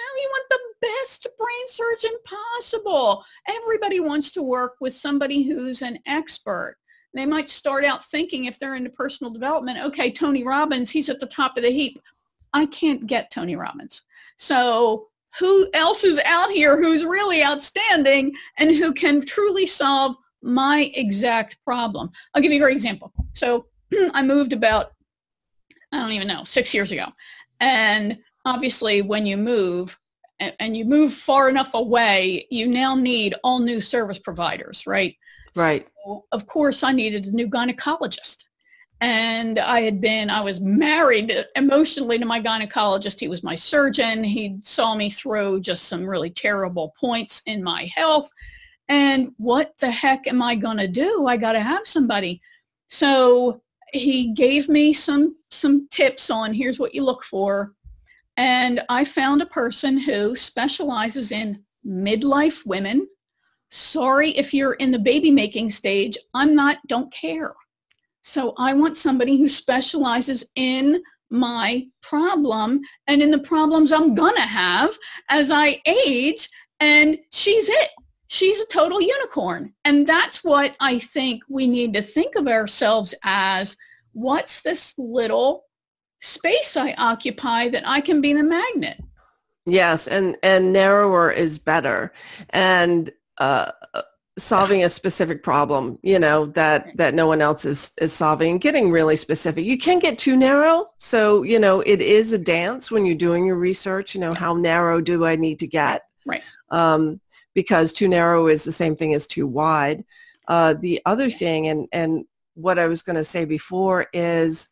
[0.00, 3.24] Now you want the best brain surgeon possible.
[3.48, 6.76] Everybody wants to work with somebody who's an expert.
[7.12, 11.20] They might start out thinking if they're into personal development, okay, Tony Robbins, he's at
[11.20, 11.98] the top of the heap.
[12.52, 14.02] I can't get Tony Robbins.
[14.38, 15.08] So
[15.38, 21.58] who else is out here who's really outstanding and who can truly solve my exact
[21.64, 22.10] problem?
[22.34, 23.12] I'll give you a great example.
[23.34, 23.66] So
[24.14, 24.92] I moved about,
[25.92, 27.06] I don't even know, six years ago.
[27.60, 29.98] And obviously when you move
[30.38, 35.16] and, and you move far enough away, you now need all new service providers, right?
[35.56, 35.86] Right.
[36.04, 38.44] So, of course, I needed a new gynecologist.
[39.02, 43.18] And I had been, I was married emotionally to my gynecologist.
[43.18, 44.22] He was my surgeon.
[44.22, 48.30] He saw me through just some really terrible points in my health.
[48.90, 51.26] And what the heck am I going to do?
[51.26, 52.42] I got to have somebody.
[52.88, 57.72] So he gave me some, some tips on here's what you look for.
[58.40, 63.06] And I found a person who specializes in midlife women.
[63.68, 66.16] Sorry if you're in the baby making stage.
[66.32, 67.54] I'm not, don't care.
[68.22, 74.36] So I want somebody who specializes in my problem and in the problems I'm going
[74.36, 74.96] to have
[75.28, 76.48] as I age.
[76.80, 77.90] And she's it.
[78.28, 79.74] She's a total unicorn.
[79.84, 83.76] And that's what I think we need to think of ourselves as.
[84.12, 85.66] What's this little
[86.20, 89.00] space I occupy that I can be the magnet.
[89.66, 92.12] Yes, and and narrower is better,
[92.50, 93.72] and uh,
[94.38, 98.58] solving a specific problem, you know that that no one else is is solving.
[98.58, 99.64] Getting really specific.
[99.64, 103.44] You can get too narrow, so you know it is a dance when you're doing
[103.44, 104.14] your research.
[104.14, 106.02] You know how narrow do I need to get?
[106.26, 106.42] Right.
[106.70, 107.20] Um,
[107.54, 110.04] because too narrow is the same thing as too wide.
[110.48, 114.68] Uh, the other thing, and and what I was going to say before is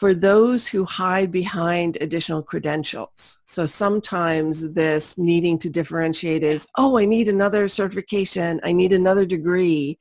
[0.00, 3.38] for those who hide behind additional credentials.
[3.44, 8.62] So sometimes this needing to differentiate is, oh, I need another certification.
[8.64, 9.98] I need another degree.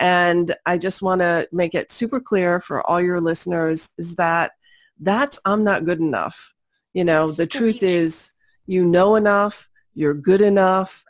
[0.00, 4.50] And I just want to make it super clear for all your listeners is that
[4.98, 6.52] that's I'm not good enough.
[6.92, 8.32] You know, the truth is
[8.66, 11.04] you know enough, you're good enough.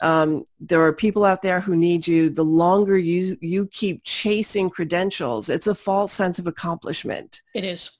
[0.00, 2.28] Um, there are people out there who need you.
[2.30, 7.40] The longer you, you keep chasing credentials, it's a false sense of accomplishment.
[7.54, 7.90] It is.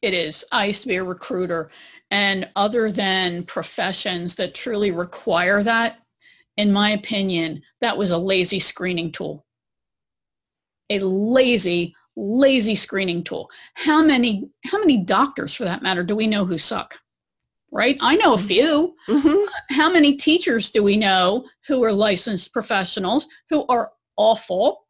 [0.00, 0.44] It is.
[0.50, 1.70] I used to be a recruiter
[2.10, 6.00] and other than professions that truly require that,
[6.56, 9.46] in my opinion, that was a lazy screening tool.
[10.90, 13.48] A lazy, lazy screening tool.
[13.74, 16.96] How many, how many doctors for that matter do we know who suck?
[17.74, 17.96] Right?
[18.02, 18.46] I know a mm-hmm.
[18.46, 18.94] few.
[19.08, 19.74] Mm-hmm.
[19.74, 24.86] How many teachers do we know who are licensed professionals who are awful?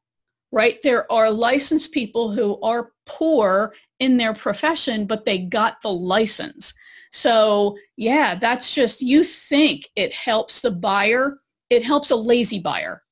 [0.51, 0.83] Right?
[0.83, 6.75] There are licensed people who are poor in their profession, but they got the license.
[7.13, 11.39] So yeah, that's just, you think it helps the buyer.
[11.71, 13.03] It helps a lazy buyer.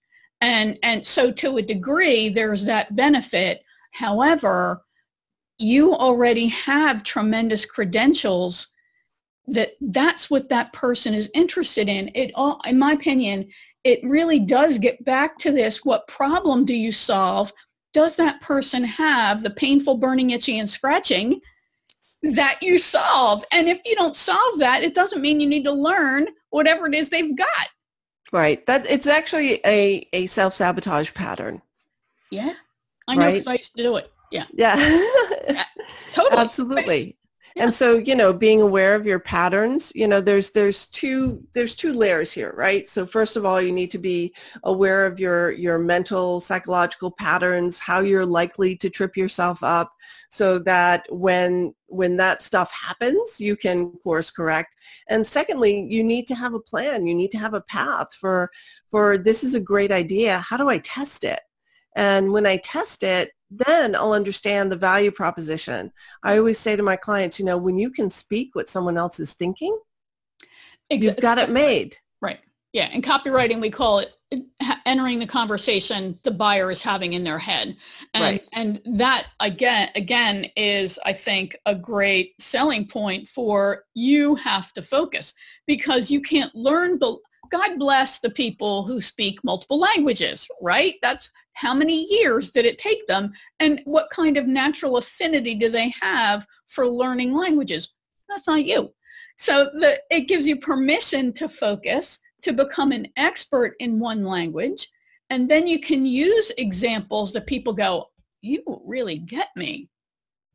[0.41, 3.63] And, and so to a degree, there's that benefit.
[3.93, 4.83] However,
[5.59, 8.70] you already have tremendous credentials
[9.51, 12.11] that that's what that person is interested in.
[12.15, 13.49] It all, in my opinion,
[13.85, 15.85] it really does get back to this.
[15.85, 17.53] What problem do you solve?
[17.93, 21.41] Does that person have the painful burning, itchy, and scratching
[22.23, 23.45] that you solve?
[23.53, 26.95] And if you don't solve that, it doesn't mean you need to learn whatever it
[26.95, 27.69] is they've got.
[28.33, 28.65] Right.
[28.67, 31.63] That it's actually a, a self-sabotage pattern.
[32.31, 32.53] Yeah.
[33.09, 33.49] I know right?
[33.49, 34.13] I used to do it.
[34.31, 34.45] Yeah.
[34.53, 34.77] Yeah.
[35.49, 35.65] yeah
[36.13, 36.41] totally.
[36.41, 37.17] Absolutely.
[37.61, 41.75] And so, you know, being aware of your patterns, you know, there's there's two there's
[41.75, 42.89] two layers here, right?
[42.89, 47.79] So first of all, you need to be aware of your your mental psychological patterns,
[47.79, 49.93] how you're likely to trip yourself up
[50.31, 54.75] so that when when that stuff happens, you can course correct.
[55.11, 57.07] And secondly, you need to have a plan.
[57.07, 58.51] You need to have a path for
[58.91, 60.39] for this is a great idea.
[60.39, 61.41] How do I test it?
[61.95, 65.93] And when I test it, then I'll understand the value proposition.
[66.23, 69.19] I always say to my clients, you know, when you can speak what someone else
[69.19, 69.77] is thinking,
[70.89, 71.07] exactly.
[71.07, 71.97] you've got it made.
[72.23, 72.39] Right.
[72.73, 72.91] Yeah.
[72.91, 74.15] In copywriting, we call it
[74.87, 77.77] entering the conversation the buyer is having in their head.
[78.15, 78.45] And, right.
[78.53, 84.83] and that again, again is, I think, a great selling point for you have to
[84.83, 85.35] focus
[85.67, 87.17] because you can't learn the,
[87.51, 90.95] God bless the people who speak multiple languages, right?
[91.03, 93.33] That's how many years did it take them?
[93.59, 97.91] And what kind of natural affinity do they have for learning languages?
[98.29, 98.93] That's not you.
[99.37, 104.89] So the, it gives you permission to focus, to become an expert in one language.
[105.31, 108.07] And then you can use examples that people go,
[108.43, 109.89] you really get me.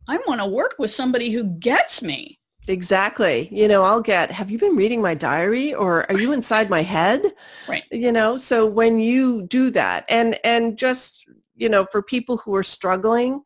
[0.08, 2.39] I want to work with somebody who gets me.
[2.67, 3.47] Exactly.
[3.51, 6.82] You know, I'll get, have you been reading my diary or are you inside my
[6.82, 7.21] head?
[7.67, 7.84] Right.
[7.91, 11.25] You know, so when you do that and, and just,
[11.56, 13.43] you know, for people who are struggling,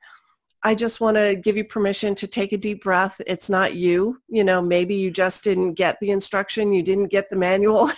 [0.63, 3.21] I just want to give you permission to take a deep breath.
[3.25, 4.21] It's not you.
[4.27, 6.73] You know, maybe you just didn't get the instruction.
[6.73, 7.89] You didn't get the manual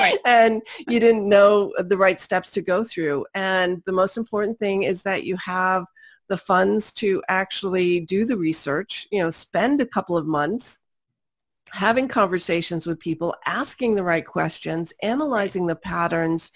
[0.00, 0.18] right.
[0.24, 3.26] and you didn't know the right steps to go through.
[3.34, 5.84] And the most important thing is that you have
[6.30, 10.78] the funds to actually do the research, you know, spend a couple of months
[11.72, 16.52] having conversations with people, asking the right questions, analyzing the patterns,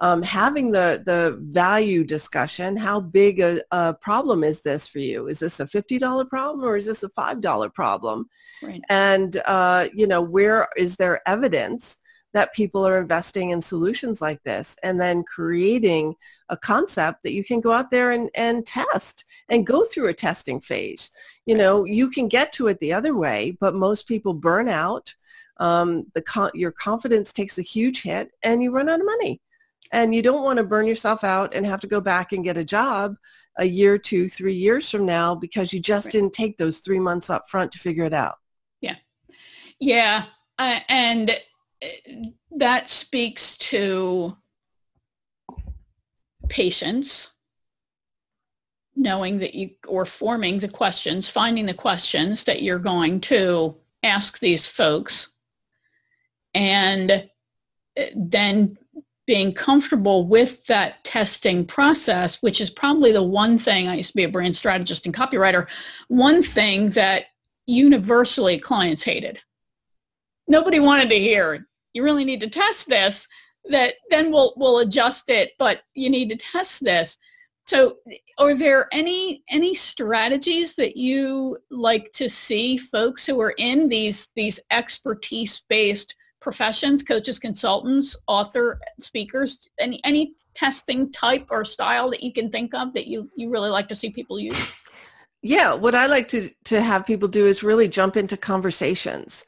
[0.00, 2.76] um, having the, the value discussion.
[2.76, 5.26] How big a, a, problem is this for you?
[5.26, 8.28] Is this a $50 problem or is this a $5 problem?
[8.62, 8.82] Right.
[8.88, 11.98] And, uh, you know, where is there evidence
[12.36, 16.14] that people are investing in solutions like this and then creating
[16.50, 20.12] a concept that you can go out there and, and test and go through a
[20.12, 21.10] testing phase.
[21.46, 25.14] You know, you can get to it the other way, but most people burn out.
[25.56, 29.40] Um, the con- your confidence takes a huge hit and you run out of money.
[29.90, 32.58] And you don't want to burn yourself out and have to go back and get
[32.58, 33.16] a job
[33.56, 36.12] a year, two, three years from now because you just right.
[36.12, 38.34] didn't take those three months up front to figure it out.
[38.82, 38.96] Yeah.
[39.80, 40.24] Yeah.
[40.58, 41.40] Uh, and
[42.50, 44.36] that speaks to
[46.48, 47.28] patience,
[48.94, 54.38] knowing that you, or forming the questions, finding the questions that you're going to ask
[54.38, 55.34] these folks,
[56.54, 57.28] and
[57.98, 58.78] uh, then
[59.26, 64.16] being comfortable with that testing process, which is probably the one thing, I used to
[64.16, 65.66] be a brand strategist and copywriter,
[66.08, 67.24] one thing that
[67.66, 69.40] universally clients hated
[70.48, 71.66] nobody wanted to hear.
[71.94, 73.26] You really need to test this
[73.68, 77.16] that then we'll we'll adjust it but you need to test this.
[77.66, 77.96] So
[78.38, 84.28] are there any any strategies that you like to see folks who are in these
[84.36, 92.22] these expertise based professions coaches consultants author speakers any any testing type or style that
[92.22, 94.72] you can think of that you you really like to see people use?
[95.42, 99.44] Yeah, what I like to to have people do is really jump into conversations.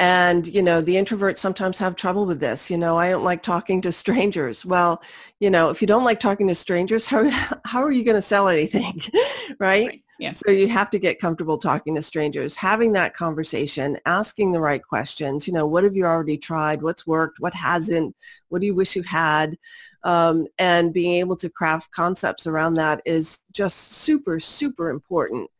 [0.00, 2.70] And, you know, the introverts sometimes have trouble with this.
[2.70, 4.64] You know, I don't like talking to strangers.
[4.64, 5.02] Well,
[5.40, 7.28] you know, if you don't like talking to strangers, how,
[7.66, 8.98] how are you going to sell anything?
[9.60, 9.86] right?
[9.88, 10.04] right?
[10.18, 10.32] Yeah.
[10.32, 14.82] So you have to get comfortable talking to strangers, having that conversation, asking the right
[14.82, 15.46] questions.
[15.46, 16.80] You know, what have you already tried?
[16.80, 17.38] What's worked?
[17.38, 18.16] What hasn't?
[18.48, 19.58] What do you wish you had?
[20.02, 25.50] Um, and being able to craft concepts around that is just super, super important.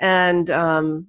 [0.00, 1.06] And um,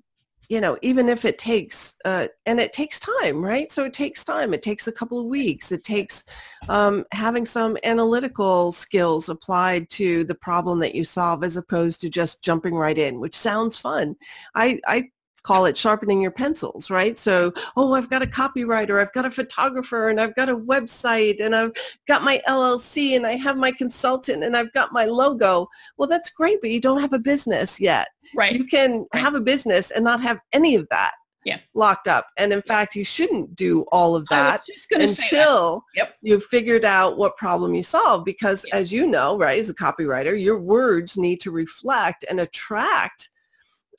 [0.49, 3.71] you know, even if it takes, uh, and it takes time, right?
[3.71, 4.53] So it takes time.
[4.53, 5.71] It takes a couple of weeks.
[5.71, 6.23] It takes
[6.69, 12.09] um, having some analytical skills applied to the problem that you solve as opposed to
[12.09, 14.15] just jumping right in, which sounds fun.
[14.55, 15.09] I, I
[15.43, 17.17] call it sharpening your pencils, right?
[17.17, 21.43] So, oh, I've got a copywriter, I've got a photographer, and I've got a website,
[21.43, 21.71] and I've
[22.07, 25.67] got my LLC, and I have my consultant, and I've got my logo.
[25.97, 28.09] Well, that's great, but you don't have a business yet.
[28.35, 28.53] Right.
[28.53, 29.21] You can right.
[29.21, 31.11] have a business and not have any of that
[31.47, 31.59] yeah.
[31.73, 32.27] locked up.
[32.37, 34.61] And in fact, you shouldn't do all of that
[34.91, 36.15] until yep.
[36.21, 38.25] you've figured out what problem you solve.
[38.25, 38.75] Because yep.
[38.75, 43.29] as you know, right, as a copywriter, your words need to reflect and attract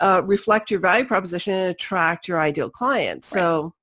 [0.00, 3.34] uh, reflect your value proposition and attract your ideal clients.
[3.34, 3.40] Right.
[3.40, 3.74] So,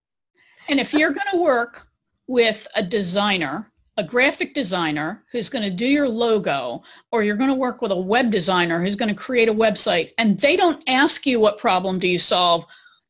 [0.70, 1.88] and if you're going to work
[2.28, 7.50] with a designer, a graphic designer who's going to do your logo, or you're going
[7.50, 10.84] to work with a web designer who's going to create a website, and they don't
[10.88, 12.66] ask you what problem do you solve,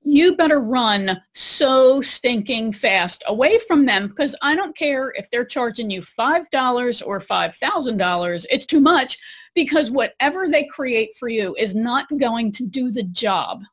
[0.05, 5.45] you better run so stinking fast away from them because I don't care if they're
[5.45, 8.45] charging you $5 or $5,000.
[8.51, 9.17] It's too much
[9.55, 13.63] because whatever they create for you is not going to do the job.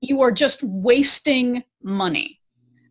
[0.00, 2.40] You are just wasting money.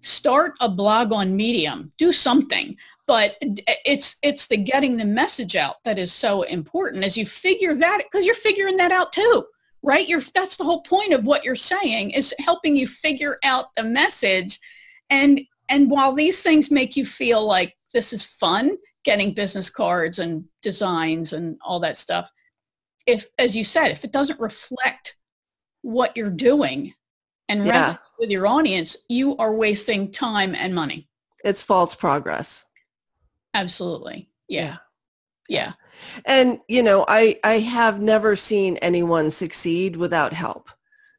[0.01, 1.91] Start a blog on Medium.
[1.97, 2.78] Do something.
[3.08, 7.26] But eh, it's it's the getting the message out that is so important as you
[7.26, 9.45] figure that because you're figuring that out too
[9.86, 10.10] right?
[10.10, 13.84] You're, that's the whole point of what you're saying is helping you figure out the
[13.84, 14.60] message.
[15.12, 20.20] And, and while these things make you feel like this is fun, getting business cards
[20.20, 22.30] and designs and all that stuff,
[23.06, 25.16] if, as you said, if it doesn't reflect
[25.84, 26.93] what you're doing
[27.47, 27.93] and yeah.
[27.93, 31.08] resonate with your audience, you are wasting time and money.
[31.43, 32.66] It's false progress.
[33.53, 34.28] Absolutely.
[34.49, 34.78] Yeah.
[35.47, 35.74] Yeah.
[36.26, 40.72] And, you know, I, I have never seen anyone succeed without help.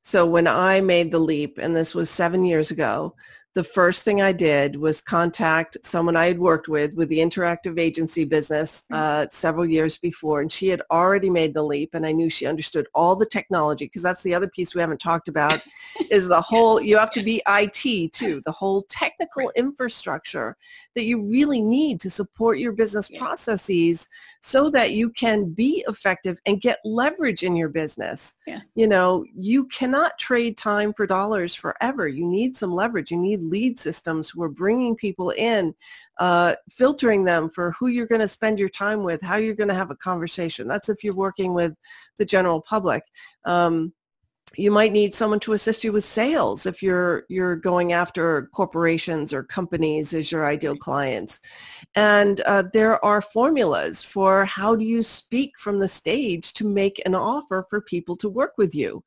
[0.03, 3.15] So when I made the leap, and this was seven years ago,
[3.57, 7.81] the first thing I did was contact someone I had worked with with the interactive
[7.81, 8.97] agency business mm.
[8.97, 12.45] uh, several years before, and she had already made the leap, and I knew she
[12.45, 15.63] understood all the technology because that's the other piece we haven't talked about
[16.11, 16.83] is the whole.
[16.83, 20.55] You have to be IT too, the whole technical infrastructure
[20.95, 24.07] that you really need to support your business processes
[24.43, 28.35] so that you can be effective and get leverage in your business.
[28.47, 28.61] Yeah.
[28.75, 32.07] You know, you cannot trade time for dollars forever.
[32.07, 33.11] You need some leverage.
[33.11, 35.75] You need lead systems who are bringing people in,
[36.19, 39.69] uh, filtering them for who you're going to spend your time with, how you're going
[39.69, 40.69] to have a conversation.
[40.69, 41.75] That's if you're working with
[42.19, 43.05] the general public.
[43.45, 43.93] Um,
[44.57, 49.33] you might need someone to assist you with sales if you're you're going after corporations
[49.33, 51.41] or companies as your ideal clients
[51.95, 57.03] and uh, there are formulas for how do you speak from the stage to make
[57.07, 59.03] an offer for people to work with you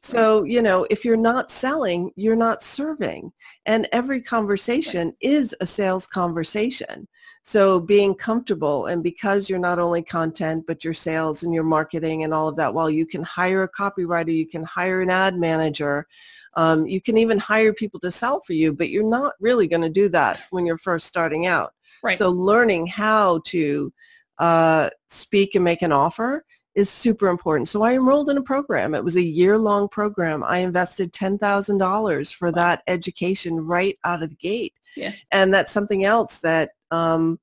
[0.00, 3.32] so, you know, if you're not selling, you're not serving.
[3.66, 7.08] And every conversation is a sales conversation.
[7.42, 12.22] So being comfortable and because you're not only content, but your sales and your marketing
[12.22, 15.36] and all of that, while you can hire a copywriter, you can hire an ad
[15.36, 16.06] manager,
[16.54, 19.82] um, you can even hire people to sell for you, but you're not really going
[19.82, 21.72] to do that when you're first starting out.
[22.02, 22.18] Right.
[22.18, 23.92] So learning how to
[24.38, 26.44] uh, speak and make an offer
[26.78, 27.66] is super important.
[27.66, 28.94] So I enrolled in a program.
[28.94, 30.44] It was a year-long program.
[30.44, 34.74] I invested $10,000 for that education right out of the gate.
[34.94, 35.12] Yeah.
[35.32, 37.40] And that's something else that um,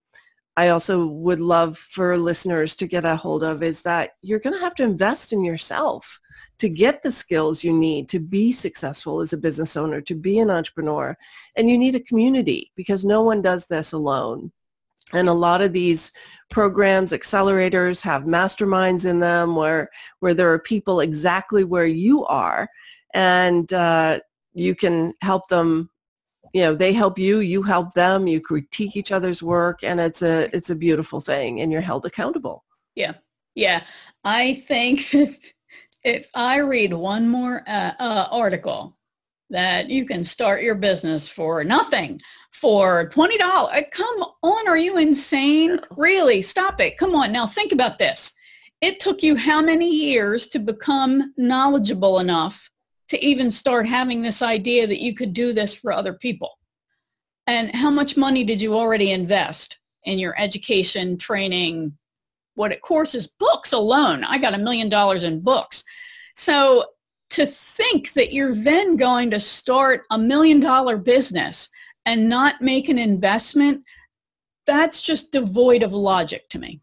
[0.56, 4.54] I also would love for listeners to get a hold of is that you're going
[4.54, 6.22] to have to invest in yourself
[6.60, 10.40] to get the skills you need to be successful as a business owner, to be
[10.40, 11.18] an entrepreneur.
[11.58, 14.54] And you need a community because no one does this alone.
[15.14, 16.12] And a lot of these
[16.50, 19.90] programs, accelerators have masterminds in them where,
[20.20, 22.68] where there are people exactly where you are.
[23.14, 24.20] And uh,
[24.54, 25.90] you can help them
[26.54, 30.22] you know they help you you help them you critique each other's work and it's
[30.22, 32.64] a it's a beautiful thing and you're held accountable.
[32.96, 33.16] Yeah.
[33.56, 33.84] Yeah.
[34.24, 35.14] I think
[36.06, 38.98] if i read one more uh, uh, article
[39.50, 42.20] that you can start your business for nothing
[42.66, 43.40] for $20.
[43.40, 45.80] Uh, come on, are you insane?
[45.92, 46.98] Really, stop it.
[46.98, 48.34] Come on, now think about this.
[48.82, 52.68] it took you how many years to become knowledgeable enough
[53.10, 56.58] to even start having this idea that you could do this for other people?
[57.46, 61.96] And how much money did you already invest in your education, training,
[62.56, 64.24] what it courses, books alone?
[64.24, 65.84] I got a million dollars in books.
[66.36, 66.86] So
[67.30, 71.70] to think that you're then going to start a million dollar business
[72.06, 73.84] and not make an investment,
[74.66, 76.82] that's just devoid of logic to me.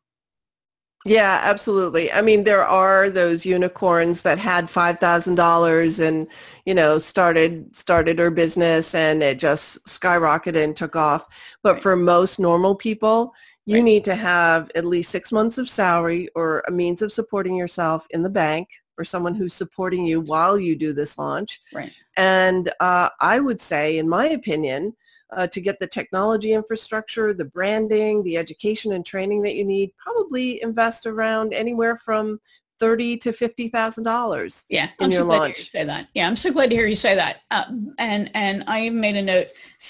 [1.05, 2.13] Yeah, absolutely.
[2.13, 6.29] I mean, there are those unicorns that had five thousand dollars and
[6.65, 11.27] you know started started her business and it just skyrocketed and took off.
[11.63, 11.83] But right.
[11.83, 13.35] for most normal people,
[13.67, 13.85] you right.
[13.85, 18.07] need to have at least six months of salary or a means of supporting yourself
[18.11, 21.61] in the bank or someone who's supporting you while you do this launch.
[21.73, 21.93] Right.
[22.17, 24.95] And uh, I would say, in my opinion,
[25.33, 29.93] uh, to get the technology infrastructure, the branding, the education and training that you need,
[29.97, 32.41] probably invest around anywhere from
[32.79, 34.65] thirty to fifty thousand dollars.
[34.69, 35.57] Yeah, I'm so glad launch.
[35.57, 36.09] to say that.
[36.15, 37.41] Yeah, I'm so glad to hear you say that.
[37.51, 37.65] Uh,
[37.99, 39.47] and and I made a note.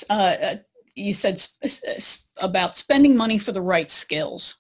[0.08, 0.56] Uh, uh
[0.94, 1.42] you said
[2.36, 4.56] about spending money for the right skills.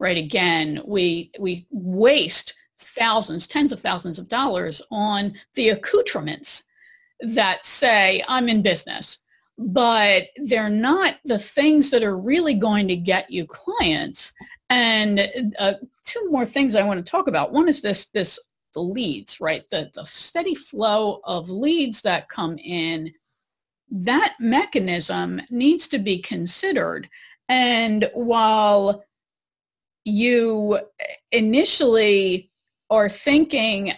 [0.00, 0.16] Right.
[0.16, 6.64] Again, we we waste thousands, tens of thousands of dollars on the accoutrements
[7.20, 9.18] that say I'm in business
[9.58, 14.32] but they're not the things that are really going to get you clients.
[14.70, 17.52] And uh, two more things I want to talk about.
[17.52, 18.38] One is this, this
[18.74, 19.64] the leads, right?
[19.70, 23.12] The, the steady flow of leads that come in.
[23.90, 27.08] That mechanism needs to be considered.
[27.48, 29.04] And while
[30.04, 30.78] you
[31.32, 32.50] initially
[32.90, 33.92] are thinking,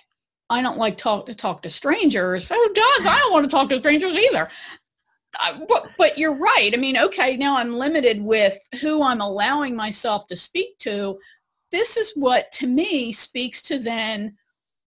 [0.49, 2.49] I don't like talk to talk to strangers.
[2.49, 3.07] Who does?
[3.07, 4.49] I don't want to talk to strangers either
[5.68, 6.70] but, but you're right.
[6.72, 11.18] I mean, okay, now I'm limited with who I'm allowing myself to speak to.
[11.70, 14.37] This is what to me speaks to then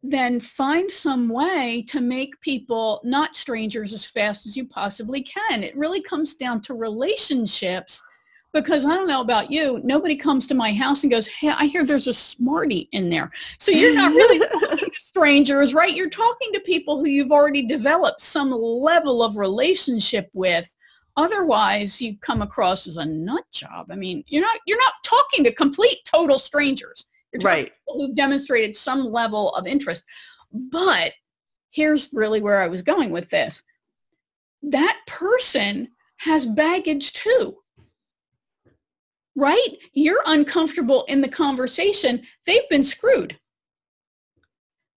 [0.04, 5.64] then find some way to make people not strangers as fast as you possibly can.
[5.64, 8.02] It really comes down to relationships
[8.54, 11.68] because I don't know about you, nobody comes to my house and goes, hey, I
[11.68, 13.32] hear there's a smarty in there.
[13.60, 14.40] So you're not really
[15.12, 15.94] strangers, right?
[15.94, 20.74] You're talking to people who you've already developed some level of relationship with.
[21.18, 23.88] Otherwise, you come across as a nut job.
[23.92, 27.06] I mean, you're not you're not talking to complete total strangers.
[27.34, 27.72] You're right.
[27.88, 30.06] who've demonstrated some level of interest.
[30.72, 31.12] But
[31.72, 33.62] here's really where I was going with this.
[34.64, 35.90] That person
[36.20, 37.58] has baggage too
[39.36, 39.78] right?
[39.94, 42.22] You're uncomfortable in the conversation.
[42.46, 43.40] They've been screwed.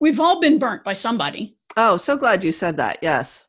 [0.04, 1.56] We've all been burnt by somebody.
[1.78, 2.98] Oh, so glad you said that.
[3.00, 3.46] Yes.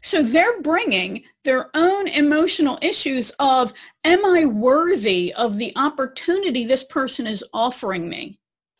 [0.00, 6.82] So they're bringing their own emotional issues of, am I worthy of the opportunity this
[6.82, 8.38] person is offering me?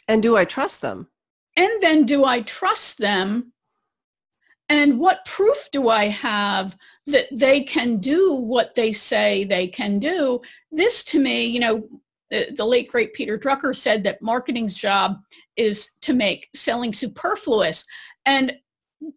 [0.09, 1.09] And do I trust them?
[1.55, 3.53] And then do I trust them?
[4.71, 9.99] And what proof do I have that they can do what they say they can
[9.99, 10.41] do.
[10.71, 11.87] This to me, you know,
[12.33, 15.21] the, the late great Peter Drucker said that marketing's job
[15.57, 17.85] is to make selling superfluous.
[18.25, 18.57] And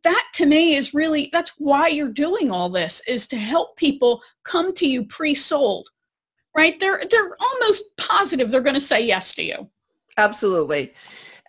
[0.03, 4.21] that to me is really, that's why you're doing all this is to help people
[4.43, 5.87] come to you pre-sold,
[6.55, 6.77] right?
[6.79, 9.69] They're, they're almost positive they're going to say yes to you.
[10.17, 10.93] Absolutely.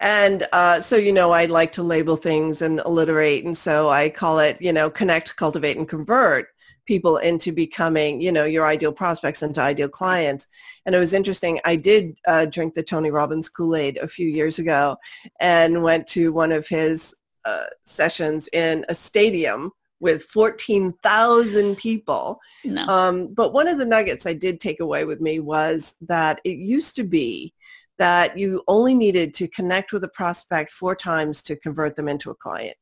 [0.00, 3.44] And uh, so, you know, I like to label things and alliterate.
[3.44, 6.48] And so I call it, you know, connect, cultivate, and convert
[6.86, 10.48] people into becoming, you know, your ideal prospects into ideal clients.
[10.84, 11.60] And it was interesting.
[11.64, 14.96] I did uh, drink the Tony Robbins Kool-Aid a few years ago
[15.40, 17.14] and went to one of his
[17.44, 22.38] uh, sessions in a stadium with 14,000 people.
[22.64, 22.86] No.
[22.86, 26.58] Um, but one of the nuggets I did take away with me was that it
[26.58, 27.54] used to be
[27.98, 32.30] that you only needed to connect with a prospect four times to convert them into
[32.30, 32.76] a client.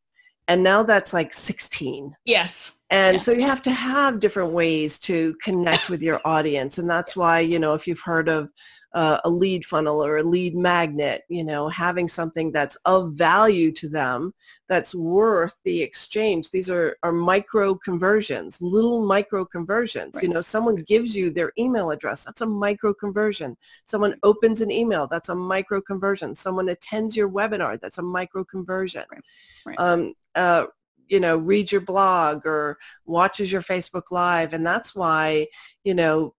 [0.48, 2.14] And now that's like 16.
[2.24, 2.72] Yes.
[2.90, 3.18] And yeah.
[3.18, 6.78] so you have to have different ways to connect with your audience.
[6.78, 8.50] And that's why, you know, if you've heard of
[8.94, 13.72] uh, a lead funnel or a lead magnet, you know, having something that's of value
[13.72, 14.32] to them,
[14.68, 16.50] that's worth the exchange.
[16.50, 20.14] These are, are micro conversions, little micro conversions.
[20.14, 20.24] Right.
[20.24, 23.56] You know, someone gives you their email address, that's a micro conversion.
[23.82, 26.34] Someone opens an email, that's a micro conversion.
[26.34, 29.04] Someone attends your webinar, that's a micro conversion.
[29.10, 29.24] Right.
[29.66, 29.80] Right.
[29.80, 30.66] Um, uh,
[31.08, 34.52] you know, reads your blog or watches your Facebook Live.
[34.52, 35.48] And that's why,
[35.84, 36.34] you know,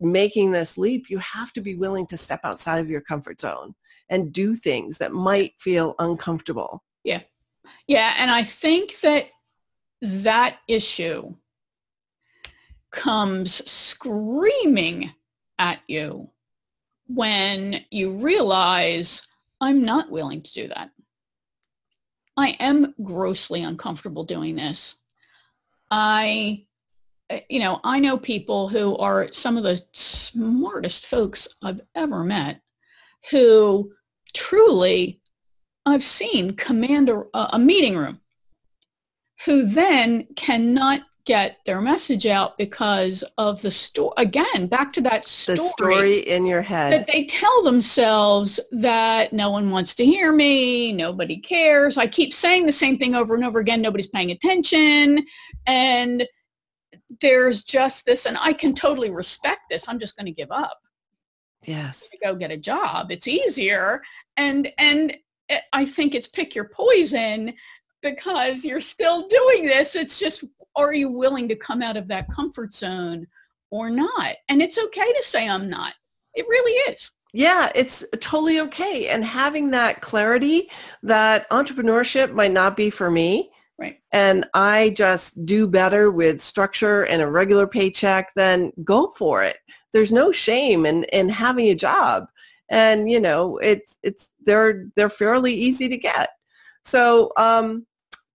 [0.00, 3.74] making this leap, you have to be willing to step outside of your comfort zone
[4.08, 6.82] and do things that might feel uncomfortable.
[7.04, 7.20] Yeah.
[7.86, 8.14] Yeah.
[8.18, 9.26] And I think that
[10.02, 11.34] that issue
[12.90, 15.12] comes screaming
[15.58, 16.30] at you
[17.06, 19.22] when you realize
[19.60, 20.90] I'm not willing to do that.
[22.36, 24.96] I am grossly uncomfortable doing this.
[25.90, 26.66] I,
[27.28, 32.24] uh, you know, I know people who are some of the smartest folks I've ever
[32.24, 32.60] met
[33.30, 33.92] who
[34.32, 35.20] truly
[35.84, 38.20] I've seen command a, a meeting room
[39.44, 44.10] who then cannot get their message out because of the story.
[44.16, 45.58] Again, back to that story.
[45.58, 46.92] The story in your head.
[46.92, 51.96] That they tell themselves that no one wants to hear me, nobody cares.
[51.96, 53.80] I keep saying the same thing over and over again.
[53.80, 55.24] Nobody's paying attention.
[55.68, 56.26] And
[57.20, 59.88] there's just this, and I can totally respect this.
[59.88, 60.80] I'm just going to give up.
[61.64, 62.10] Yes.
[62.24, 63.12] Go get a job.
[63.12, 64.02] It's easier.
[64.36, 65.16] And, and
[65.48, 67.54] eh, I think it's pick your poison
[68.02, 69.96] because you're still doing this.
[69.96, 70.44] It's just,
[70.76, 73.26] are you willing to come out of that comfort zone
[73.70, 74.36] or not?
[74.48, 75.94] And it's okay to say I'm not.
[76.34, 77.10] It really is.
[77.32, 79.08] Yeah, it's totally okay.
[79.08, 80.70] And having that clarity
[81.02, 83.50] that entrepreneurship might not be for me.
[83.78, 83.98] Right.
[84.12, 89.56] And I just do better with structure and a regular paycheck, then go for it.
[89.92, 92.26] There's no shame in, in having a job.
[92.68, 96.30] And you know, it's it's they're they're fairly easy to get.
[96.84, 97.86] So um,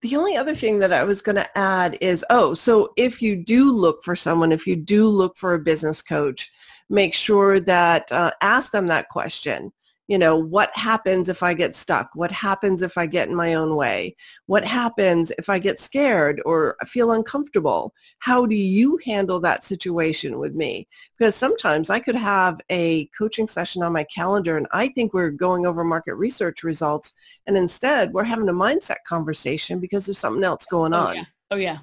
[0.02, 3.36] the only other thing that I was going to add is, oh, so if you
[3.36, 6.52] do look for someone, if you do look for a business coach,
[6.90, 9.72] make sure that uh, ask them that question
[10.08, 12.10] you know, what happens if I get stuck?
[12.14, 14.16] What happens if I get in my own way?
[14.46, 17.94] What happens if I get scared or feel uncomfortable?
[18.20, 20.88] How do you handle that situation with me?
[21.18, 25.32] Because sometimes I could have a coaching session on my calendar and I think we're
[25.32, 27.14] going over market research results
[27.48, 31.16] and instead we're having a mindset conversation because there's something else going oh, on.
[31.16, 31.26] Yeah.
[31.52, 31.80] Oh yeah.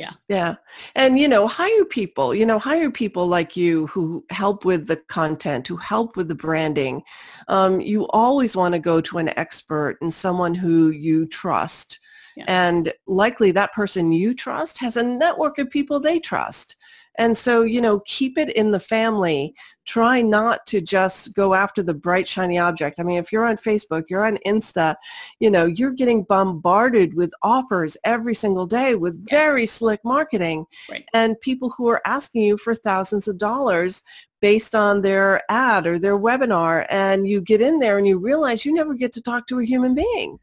[0.00, 0.12] Yeah.
[0.28, 0.54] Yeah.
[0.94, 4.96] And, you know, hire people, you know, hire people like you who help with the
[4.96, 7.02] content, who help with the branding.
[7.48, 11.98] Um, you always want to go to an expert and someone who you trust.
[12.34, 12.46] Yeah.
[12.48, 16.76] And likely that person you trust has a network of people they trust.
[17.20, 19.54] And so, you know, keep it in the family.
[19.84, 22.98] Try not to just go after the bright, shiny object.
[22.98, 24.96] I mean, if you're on Facebook, you're on Insta,
[25.38, 31.04] you know, you're getting bombarded with offers every single day with very slick marketing right.
[31.12, 34.02] and people who are asking you for thousands of dollars
[34.40, 36.86] based on their ad or their webinar.
[36.88, 39.64] And you get in there and you realize you never get to talk to a
[39.64, 40.38] human being.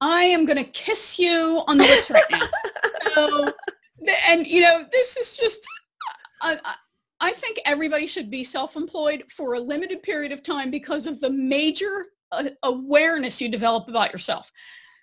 [0.00, 2.48] I am going to kiss you on the lips right now.
[3.14, 3.52] so
[4.28, 5.66] and you know, this is just,
[6.42, 6.58] I,
[7.20, 11.30] I think everybody should be self-employed for a limited period of time because of the
[11.30, 14.50] major uh, awareness you develop about yourself.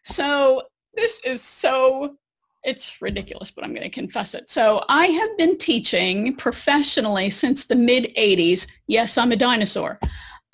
[0.03, 2.17] So this is so,
[2.63, 4.49] it's ridiculous, but I'm going to confess it.
[4.49, 8.67] So I have been teaching professionally since the mid 80s.
[8.87, 9.99] Yes, I'm a dinosaur.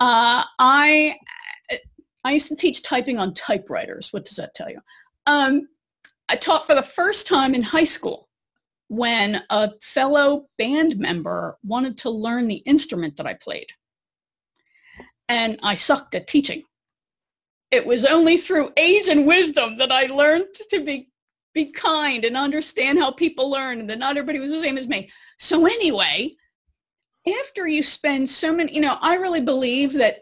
[0.00, 1.16] Uh, I,
[2.24, 4.12] I used to teach typing on typewriters.
[4.12, 4.80] What does that tell you?
[5.26, 5.68] Um,
[6.28, 8.27] I taught for the first time in high school
[8.88, 13.68] when a fellow band member wanted to learn the instrument that I played.
[15.28, 16.64] And I sucked at teaching.
[17.70, 21.10] It was only through age and wisdom that I learned to be,
[21.54, 24.88] be kind and understand how people learn and that not everybody was the same as
[24.88, 25.10] me.
[25.38, 26.34] So anyway,
[27.40, 30.20] after you spend so many, you know, I really believe that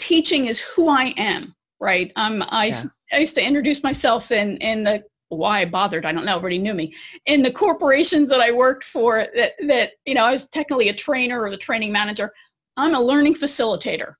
[0.00, 2.10] teaching is who I am, right?
[2.16, 2.82] Um, I, yeah.
[3.12, 6.58] I used to introduce myself in, in the why I bothered, I don't know, everybody
[6.58, 6.92] knew me.
[7.26, 10.94] In the corporations that I worked for that, that, you know, I was technically a
[10.94, 12.32] trainer or the training manager,
[12.76, 14.14] I'm a learning facilitator.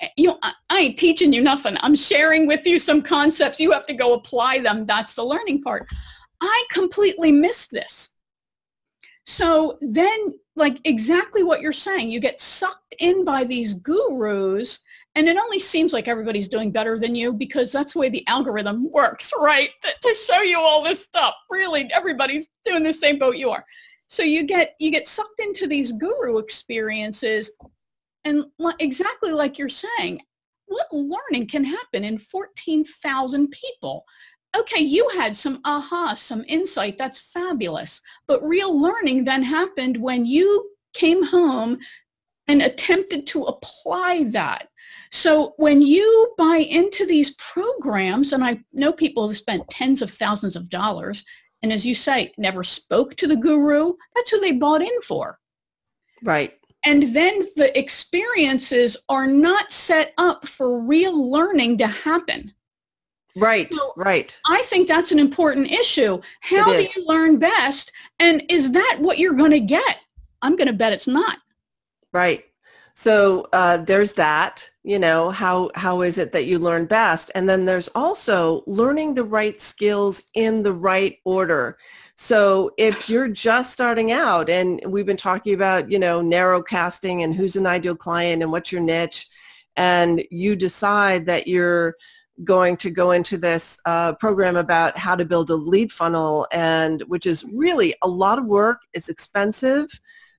[0.00, 1.76] Eh, you know, I, I ain't teaching you nothing.
[1.80, 3.60] I'm sharing with you some concepts.
[3.60, 4.86] You have to go apply them.
[4.86, 5.86] That's the learning part.
[6.40, 8.10] I completely missed this.
[9.26, 14.80] So then, like exactly what you're saying, you get sucked in by these gurus
[15.16, 18.26] and it only seems like everybody's doing better than you because that's the way the
[18.26, 19.70] algorithm works, right?
[20.02, 21.34] To show you all this stuff.
[21.50, 23.64] Really, everybody's doing the same boat you are.
[24.06, 27.50] So you get you get sucked into these guru experiences
[28.24, 28.44] and
[28.78, 30.20] exactly like you're saying,
[30.66, 34.04] what learning can happen in 14,000 people?
[34.56, 36.96] Okay, you had some aha, some insight.
[36.96, 38.00] That's fabulous.
[38.26, 41.78] But real learning then happened when you came home
[42.46, 44.68] and attempted to apply that
[45.14, 50.10] so when you buy into these programs, and I know people have spent tens of
[50.10, 51.24] thousands of dollars,
[51.62, 55.38] and as you say, never spoke to the guru, that's who they bought in for.
[56.24, 56.54] Right.
[56.84, 62.52] And then the experiences are not set up for real learning to happen.
[63.36, 64.36] Right, so right.
[64.48, 66.20] I think that's an important issue.
[66.40, 67.92] How do you learn best?
[68.18, 69.98] And is that what you're going to get?
[70.42, 71.38] I'm going to bet it's not.
[72.14, 72.44] Right.
[72.94, 77.32] So uh, there's that, you know, how, how is it that you learn best?
[77.34, 81.76] And then there's also learning the right skills in the right order.
[82.14, 87.24] So if you're just starting out and we've been talking about, you know, narrow casting
[87.24, 89.26] and who's an ideal client and what's your niche,
[89.76, 91.96] and you decide that you're
[92.44, 97.02] going to go into this uh, program about how to build a lead funnel and
[97.08, 98.82] which is really a lot of work.
[98.92, 99.88] It's expensive.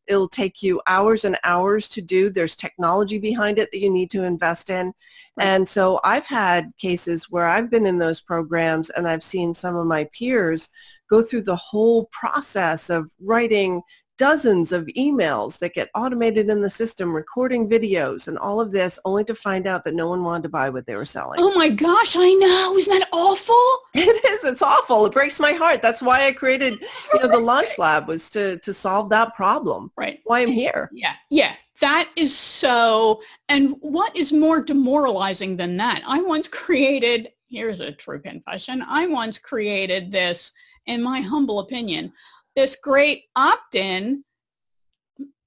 [0.08, 2.30] It'll take you hours and hours to do.
[2.30, 4.94] There's technology behind it that you need to invest in.
[5.38, 5.46] Right.
[5.46, 9.76] And so I've had cases where I've been in those programs and I've seen some
[9.76, 10.70] of my peers
[11.10, 13.82] go through the whole process of writing
[14.18, 19.00] dozens of emails that get automated in the system, recording videos and all of this,
[19.06, 21.40] only to find out that no one wanted to buy what they were selling.
[21.40, 22.78] Oh my gosh, I know.
[22.78, 23.56] Isn't that awful?
[23.94, 24.44] It is.
[24.44, 25.06] It's awful.
[25.06, 25.82] It breaks my heart.
[25.82, 26.80] That's why I created
[27.14, 29.92] you know, the Launch Lab was to, to solve that problem.
[29.96, 30.20] Right.
[30.26, 30.90] Why I'm here.
[30.94, 31.14] Yeah.
[31.30, 31.54] Yeah.
[31.82, 36.02] That is so, and what is more demoralizing than that?
[36.08, 40.54] I once created, here's a true confession, I once created this,
[40.86, 42.14] in my humble opinion,
[42.56, 44.24] this great opt-in,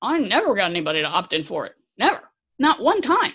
[0.00, 1.74] I never got anybody to opt in for it.
[1.98, 2.22] Never.
[2.58, 3.32] Not one time.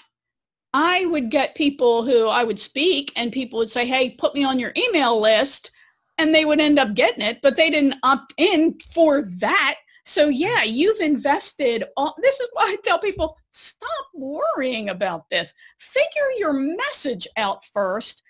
[0.73, 4.43] I would get people who I would speak and people would say, hey, put me
[4.43, 5.71] on your email list.
[6.17, 9.75] And they would end up getting it, but they didn't opt in for that.
[10.05, 11.85] So yeah, you've invested.
[11.97, 15.53] All, this is why I tell people, stop worrying about this.
[15.79, 18.22] Figure your message out first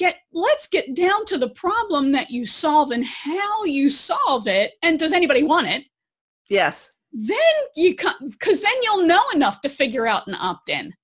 [0.00, 4.72] get let's get down to the problem that you solve and how you solve it
[4.82, 5.84] and does anybody want it?
[6.48, 6.90] Yes.
[7.12, 7.36] Then
[7.76, 10.94] you because then you'll know enough to figure out an opt-in.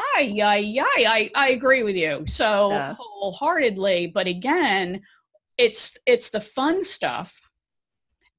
[0.00, 2.24] I, I, I, I agree with you.
[2.26, 2.96] So yeah.
[2.98, 5.00] wholeheartedly but again
[5.56, 7.40] it's it's the fun stuff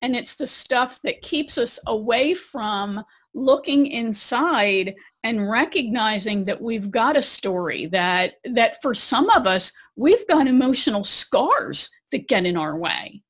[0.02, 3.02] and it's the stuff that keeps us away from
[3.34, 4.94] looking inside
[5.24, 10.48] and recognizing that we've got a story that that for some of us we've got
[10.48, 13.22] emotional scars that get in our way.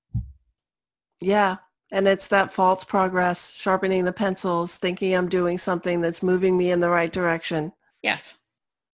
[1.20, 1.58] Yeah
[1.92, 6.72] and it's that false progress sharpening the pencils thinking i'm doing something that's moving me
[6.72, 7.72] in the right direction.
[8.02, 8.36] Yes.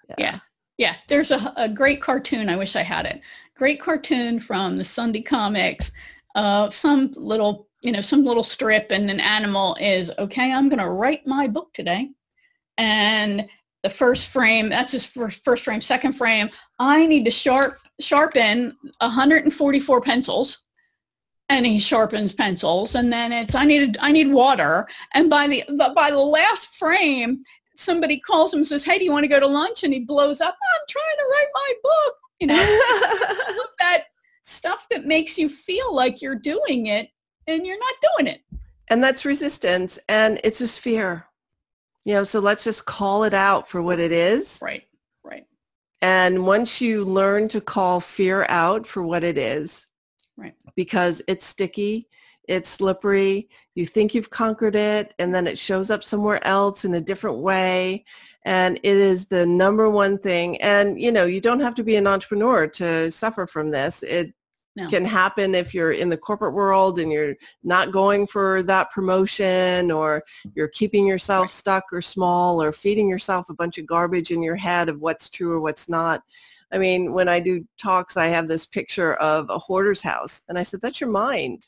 [0.09, 0.15] Yeah.
[0.17, 0.39] Yeah,
[0.77, 0.95] yeah.
[1.07, 3.21] there's a, a great cartoon i wish i had it.
[3.55, 5.91] Great cartoon from the sunday comics
[6.35, 10.79] of some little you know some little strip and an animal is okay i'm going
[10.79, 12.09] to write my book today
[12.77, 13.47] and
[13.83, 16.49] the first frame, that's his first frame, second frame,
[16.79, 20.63] I need to sharp, sharpen 144 pencils.
[21.49, 24.85] And he sharpens pencils and then it's I need I need water.
[25.13, 25.63] And by the
[25.95, 27.41] by the last frame
[27.77, 29.85] somebody calls him and says hey do you want to go to lunch?
[29.85, 32.15] And he blows up I'm trying to write my book.
[32.41, 32.55] You know
[33.79, 34.03] that
[34.41, 37.11] stuff that makes you feel like you're doing it
[37.47, 38.41] and you're not doing it.
[38.89, 41.26] And that's resistance and it's just fear
[42.07, 44.59] you know, so let's just call it out for what it is.
[44.61, 44.85] Right,
[45.25, 45.45] right.
[46.01, 49.87] And once you learn to call fear out for what it is,
[50.37, 52.07] right, because it's sticky,
[52.47, 56.93] it's slippery, you think you've conquered it, and then it shows up somewhere else in
[56.93, 58.05] a different way.
[58.45, 60.61] And it is the number one thing.
[60.61, 64.01] And, you know, you don't have to be an entrepreneur to suffer from this.
[64.03, 64.33] It
[64.77, 64.87] no.
[64.87, 69.91] can happen if you're in the corporate world and you're not going for that promotion
[69.91, 70.23] or
[70.53, 71.49] you're keeping yourself right.
[71.49, 75.29] stuck or small or feeding yourself a bunch of garbage in your head of what's
[75.29, 76.21] true or what's not.
[76.71, 80.43] I mean, when I do talks, I have this picture of a hoarder's house.
[80.47, 81.65] And I said, that's your mind.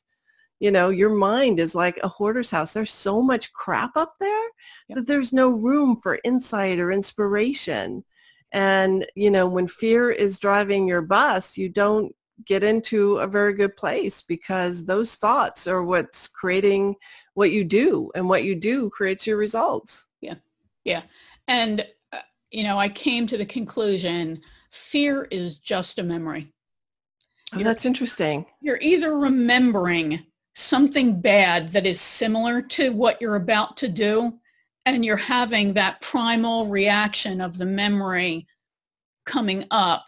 [0.60, 2.74] You know, your mind is like a hoarder's house.
[2.74, 4.44] There's so much crap up there
[4.88, 4.98] yep.
[4.98, 8.04] that there's no room for insight or inspiration.
[8.52, 12.14] And, you know, when fear is driving your bus, you don't
[12.46, 16.96] get into a very good place because those thoughts are what's creating
[17.34, 20.08] what you do and what you do creates your results.
[20.22, 20.36] Yeah.
[20.84, 21.04] Yeah.
[21.48, 22.20] And, uh,
[22.52, 26.52] you know, I came to the conclusion fear is just a memory.
[27.54, 28.46] Oh, that's interesting.
[28.62, 34.34] You're either remembering something bad that is similar to what you're about to do
[34.86, 38.48] and you're having that primal reaction of the memory
[39.26, 40.06] coming up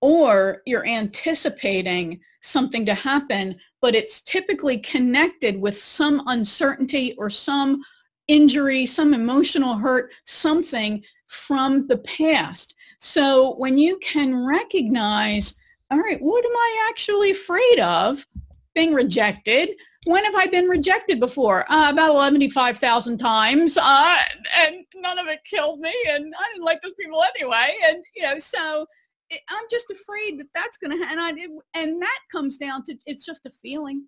[0.00, 7.82] or you're anticipating something to happen, but it's typically connected with some uncertainty or some
[8.28, 12.74] injury, some emotional hurt, something from the past.
[12.98, 15.54] So when you can recognize,
[15.90, 18.26] all right, what am I actually afraid of?
[18.74, 19.70] Being rejected.
[20.06, 21.70] When have I been rejected before?
[21.70, 23.76] Uh, about 75,000 times.
[23.76, 24.18] Uh,
[24.58, 25.92] and none of it killed me.
[26.08, 27.74] And I didn't like those people anyway.
[27.88, 28.86] And, you know, so
[29.30, 31.30] I'm just afraid that that's going to, and I,
[31.74, 34.06] and that comes down to, it's just a feeling.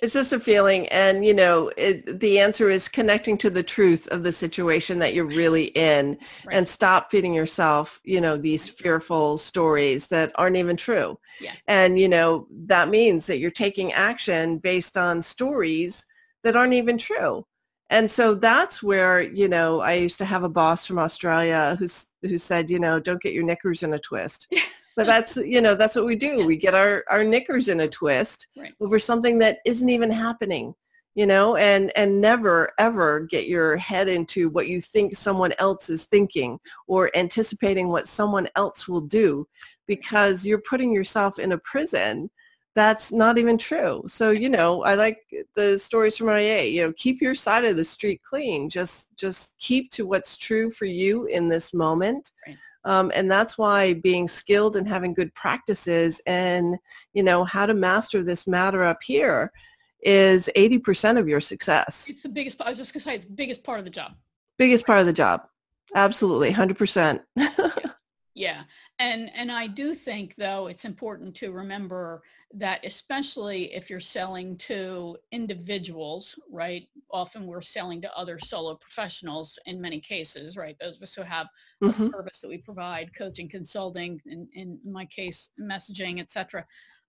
[0.00, 0.88] It's just a feeling.
[0.88, 5.12] And, you know, it, the answer is connecting to the truth of the situation that
[5.12, 6.56] you're really in right.
[6.56, 11.18] and stop feeding yourself, you know, these fearful stories that aren't even true.
[11.40, 11.52] Yeah.
[11.68, 16.06] And, you know, that means that you're taking action based on stories
[16.42, 17.44] that aren't even true.
[17.92, 22.06] And so that's where, you know, I used to have a boss from Australia who's,
[22.22, 24.48] who said, you know, don't get your knickers in a twist.
[24.96, 27.88] but that's you know that's what we do we get our our knickers in a
[27.88, 28.74] twist right.
[28.78, 30.74] over something that isn't even happening
[31.14, 35.88] you know and and never ever get your head into what you think someone else
[35.88, 39.46] is thinking or anticipating what someone else will do
[39.86, 42.30] because you're putting yourself in a prison
[42.74, 45.18] that's not even true so you know i like
[45.54, 49.54] the stories from ia you know keep your side of the street clean just just
[49.58, 54.26] keep to what's true for you in this moment right um, and that's why being
[54.26, 56.76] skilled and having good practices and,
[57.14, 59.52] you know, how to master this matter up here
[60.02, 62.08] is 80% of your success.
[62.10, 63.90] It's the biggest, I was just going to say, it's the biggest part of the
[63.90, 64.14] job.
[64.58, 65.42] Biggest part of the job.
[65.94, 66.52] Absolutely.
[66.52, 67.20] 100%.
[67.36, 67.50] yeah.
[68.34, 68.62] yeah.
[69.02, 72.22] And, and I do think, though, it's important to remember
[72.54, 76.86] that especially if you're selling to individuals, right?
[77.10, 80.76] Often we're selling to other solo professionals in many cases, right?
[80.80, 81.48] Those of us who have
[81.82, 82.00] mm-hmm.
[82.00, 86.64] a service that we provide, coaching, consulting, in, in my case, messaging, etc.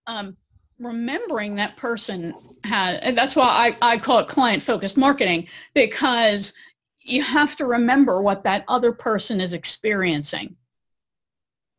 [0.07, 0.35] Um,
[0.79, 2.33] remembering that person
[2.63, 6.53] has, that's why I, I call it client-focused marketing, because
[7.01, 10.55] you have to remember what that other person is experiencing.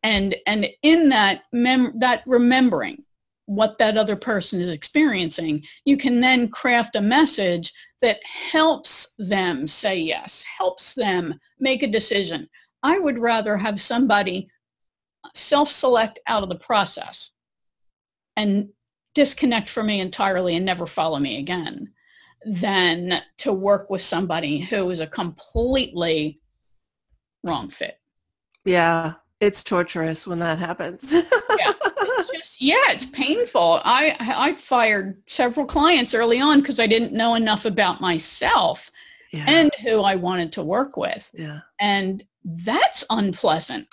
[0.05, 3.03] And, and in that, mem- that remembering,
[3.47, 9.67] what that other person is experiencing, you can then craft a message that helps them
[9.67, 12.47] say yes, helps them make a decision.
[12.83, 14.47] I would rather have somebody
[15.33, 17.31] self-select out of the process
[18.37, 18.69] and
[19.15, 21.91] disconnect from me entirely and never follow me again
[22.45, 26.39] than to work with somebody who is a completely
[27.43, 27.99] wrong fit.
[28.65, 29.13] Yeah,
[29.45, 31.13] it's torturous when that happens.
[31.59, 31.73] yeah
[32.59, 33.81] yeah, it's painful.
[33.83, 38.91] I I fired several clients early on because I didn't know enough about myself
[39.31, 39.45] yeah.
[39.47, 41.31] and who I wanted to work with.
[41.37, 41.59] Yeah.
[41.79, 43.87] And that's unpleasant.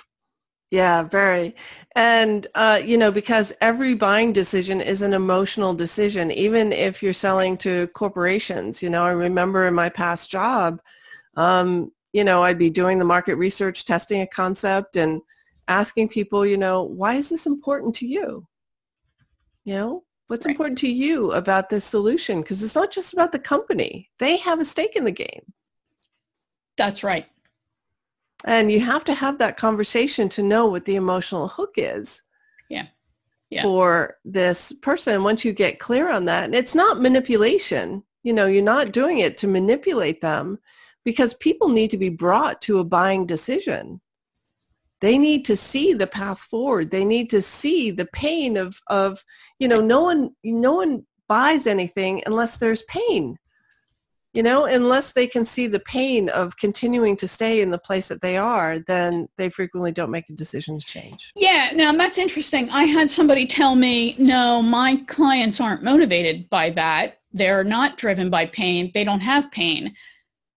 [0.70, 1.54] Yeah, very.
[1.96, 7.12] And, uh, you know, because every buying decision is an emotional decision, even if you're
[7.12, 8.82] selling to corporations.
[8.82, 10.80] You know, I remember in my past job,
[11.36, 15.20] um, you know, I'd be doing the market research, testing a concept and
[15.68, 18.46] asking people, you know, why is this important to you?
[19.64, 20.52] You know, what's right.
[20.52, 22.40] important to you about this solution?
[22.40, 24.10] Because it's not just about the company.
[24.18, 25.52] They have a stake in the game.
[26.76, 27.26] That's right.
[28.44, 32.22] And you have to have that conversation to know what the emotional hook is.
[32.68, 32.86] Yeah.
[33.50, 33.62] Yeah.
[33.62, 38.02] For this person, once you get clear on that, and it's not manipulation.
[38.22, 40.58] You know, you're not doing it to manipulate them
[41.04, 44.00] because people need to be brought to a buying decision
[45.02, 46.92] they need to see the path forward.
[46.92, 49.22] They need to see the pain of of
[49.58, 53.36] you know no one no one buys anything unless there's pain
[54.34, 54.64] you know?
[54.64, 58.36] Unless they can see the pain of continuing to stay in the place that they
[58.36, 61.32] are then they frequently don't make a decision to change.
[61.36, 62.70] Yeah now that's interesting.
[62.70, 67.18] I had somebody tell me no my clients aren't motivated by that.
[67.32, 68.90] They're not driven by pain.
[68.94, 69.94] They don't have pain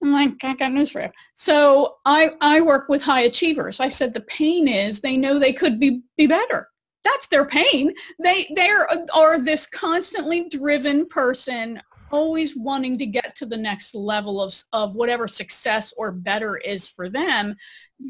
[0.03, 1.09] I'm like, I got news for you.
[1.35, 3.79] So I, I work with high achievers.
[3.79, 6.69] I said the pain is they know they could be, be better.
[7.03, 7.93] That's their pain.
[8.21, 11.79] They they are are this constantly driven person
[12.11, 16.87] always wanting to get to the next level of, of whatever success or better is
[16.87, 17.55] for them.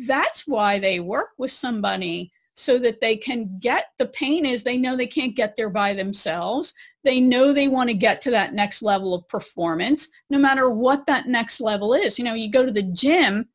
[0.07, 4.77] That's why they work with somebody so that they can get the pain is they
[4.77, 6.73] know they can't get there by themselves.
[7.03, 11.05] They know they want to get to that next level of performance, no matter what
[11.05, 12.17] that next level is.
[12.17, 13.49] You know, you go to the gym,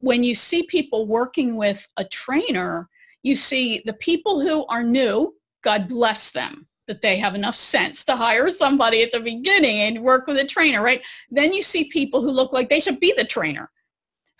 [0.00, 2.88] when you see people working with a trainer,
[3.22, 8.04] you see the people who are new, God bless them that they have enough sense
[8.04, 11.00] to hire somebody at the beginning and work with a trainer, right?
[11.30, 13.70] Then you see people who look like they should be the trainer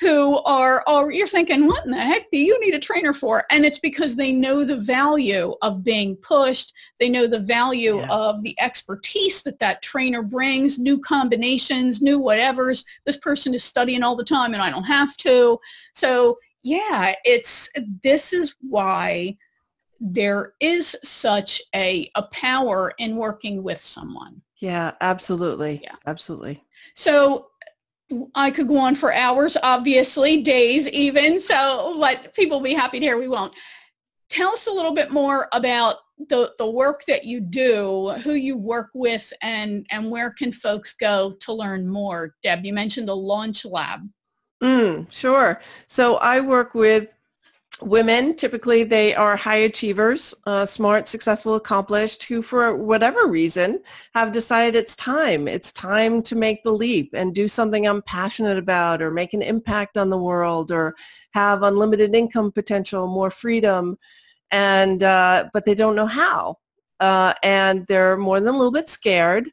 [0.03, 3.45] who are, oh, you're thinking, what in the heck do you need a trainer for?
[3.51, 6.75] And it's because they know the value of being pushed.
[6.99, 8.09] They know the value yeah.
[8.11, 12.85] of the expertise that that trainer brings, new combinations, new whatevers.
[13.07, 15.61] This person is studying all the time and I don't have to.
[15.95, 17.71] So yeah, it's,
[18.03, 19.37] this is why
[20.01, 24.43] there is such a, a power in working with someone.
[24.59, 25.81] Yeah, absolutely.
[25.85, 25.95] Yeah.
[26.07, 26.65] Absolutely.
[26.95, 27.52] So
[28.35, 31.41] I could go on for hours, obviously, days even.
[31.41, 33.55] So, but people be happy to hear we won't.
[34.29, 35.97] Tell us a little bit more about
[36.29, 40.95] the, the work that you do, who you work with, and, and where can folks
[40.95, 42.35] go to learn more?
[42.43, 44.01] Deb, you mentioned the Launch Lab.
[44.63, 45.61] Mm, sure.
[45.87, 47.11] So I work with
[47.83, 48.35] women.
[48.37, 53.81] Typically, they are high achievers, uh, smart, successful, accomplished, who for whatever reason
[54.15, 55.49] have decided it's time.
[55.49, 59.43] It's time to make the leap and do something I'm passionate about or make an
[59.43, 60.95] impact on the world or
[61.33, 63.97] have unlimited income potential, more freedom
[64.53, 66.59] and uh, but they don't know how,
[67.01, 69.51] uh, and they're more than a little bit scared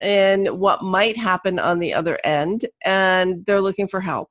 [0.00, 4.30] in what might happen on the other end, and they're looking for help.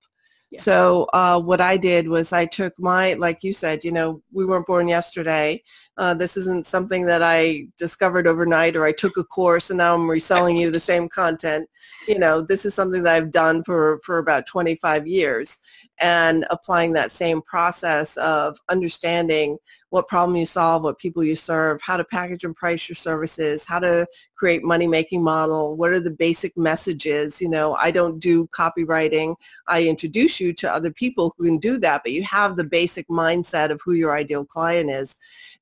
[0.56, 4.46] So uh, what I did was I took my, like you said, you know, we
[4.46, 5.62] weren't born yesterday.
[5.98, 9.94] Uh, this isn't something that I discovered overnight or I took a course and now
[9.94, 11.68] I'm reselling you the same content.
[12.08, 15.58] You know, this is something that I've done for, for about 25 years
[16.00, 19.58] and applying that same process of understanding
[19.90, 23.64] what problem you solve, what people you serve, how to package and price your services,
[23.66, 27.42] how to create money-making model, what are the basic messages.
[27.42, 29.36] You know, I don't do copywriting.
[29.68, 33.08] I introduce you to other people who can do that, but you have the basic
[33.08, 35.16] mindset of who your ideal client is.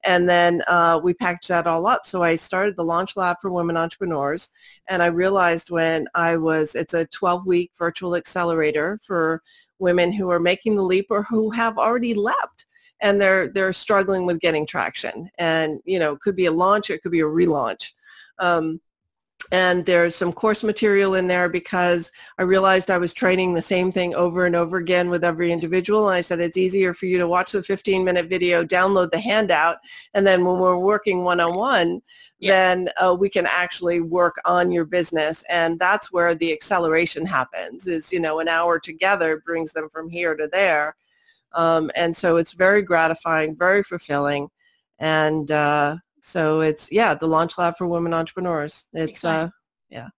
[0.03, 2.05] And then uh, we packaged that all up.
[2.05, 4.49] So I started the Launch Lab for Women Entrepreneurs.
[4.88, 9.41] And I realized when I was, it's a 12-week virtual accelerator for
[9.80, 12.65] women who are making the leap or who have already leapt
[13.01, 15.29] and they're they're struggling with getting traction.
[15.37, 17.93] And you know, it could be a launch, it could be a relaunch.
[18.39, 18.79] Um,
[19.51, 23.91] and there's some course material in there because I realized I was training the same
[23.91, 26.09] thing over and over again with every individual.
[26.09, 29.19] And I said, it's easier for you to watch the 15 minute video, download the
[29.19, 29.77] handout,
[30.13, 32.01] and then when we're working one-on-one,
[32.41, 35.43] then uh, we can actually work on your business.
[35.49, 40.09] And that's where the acceleration happens is, you know, an hour together brings them from
[40.09, 40.95] here to there.
[41.56, 44.47] Um, and so it's very gratifying, very fulfilling.
[44.99, 48.86] And uh, so it's, yeah, the Launch Lab for Women Entrepreneurs.
[48.93, 49.49] It's, uh,
[49.89, 50.10] yeah.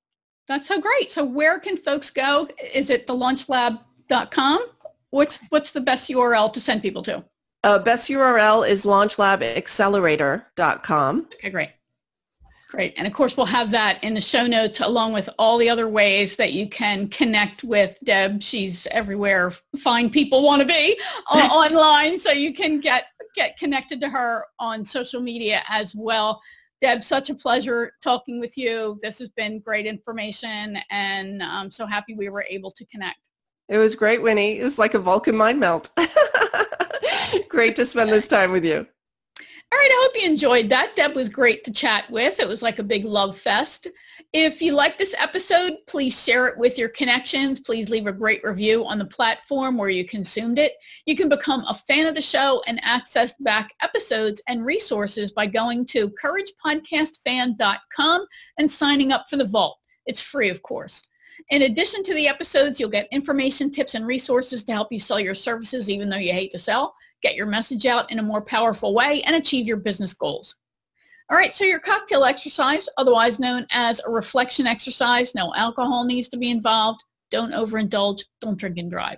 [0.48, 1.12] That's so great.
[1.12, 2.50] So where can folks go?
[2.74, 4.66] Is it launchlab.com?
[5.10, 7.24] What's, what's the best URL to send people to?
[7.64, 11.28] Uh, best URL is launchlabaccelerator.com.
[11.34, 11.70] Okay, great.
[12.78, 12.94] Great.
[12.96, 15.88] And of course, we'll have that in the show notes along with all the other
[15.88, 18.44] ways that you can connect with Deb.
[18.44, 20.96] She's everywhere fine people want to be
[21.32, 22.20] uh, online.
[22.20, 26.40] So you can get, get connected to her on social media as well.
[26.80, 29.00] Deb, such a pleasure talking with you.
[29.02, 33.18] This has been great information and I'm so happy we were able to connect.
[33.70, 34.60] It was great, Winnie.
[34.60, 35.90] It was like a Vulcan mind meld.
[37.50, 38.86] great to spend this time with you.
[39.70, 40.96] All right, I hope you enjoyed that.
[40.96, 42.40] Deb was great to chat with.
[42.40, 43.90] It was like a big love fest.
[44.32, 47.60] If you like this episode, please share it with your connections.
[47.60, 50.72] Please leave a great review on the platform where you consumed it.
[51.06, 55.48] You can become a fan of the show and access back episodes and resources by
[55.48, 58.26] going to couragepodcastfan.com
[58.58, 59.80] and signing up for the vault.
[60.06, 61.04] It's free, of course.
[61.50, 65.20] In addition to the episodes, you'll get information, tips, and resources to help you sell
[65.20, 68.42] your services even though you hate to sell get your message out in a more
[68.42, 70.56] powerful way, and achieve your business goals.
[71.30, 76.30] All right, so your cocktail exercise, otherwise known as a reflection exercise, no alcohol needs
[76.30, 77.04] to be involved.
[77.32, 78.22] Don't overindulge.
[78.40, 79.18] Don't drink and drive.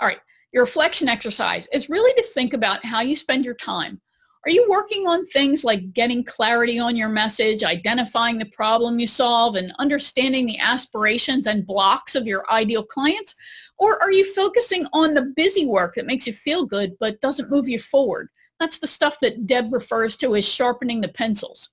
[0.00, 0.20] All right,
[0.52, 4.00] your reflection exercise is really to think about how you spend your time.
[4.46, 9.08] Are you working on things like getting clarity on your message, identifying the problem you
[9.08, 13.34] solve, and understanding the aspirations and blocks of your ideal clients?
[13.78, 17.50] Or are you focusing on the busy work that makes you feel good but doesn't
[17.50, 18.28] move you forward?
[18.58, 21.70] That's the stuff that Deb refers to as sharpening the pencils.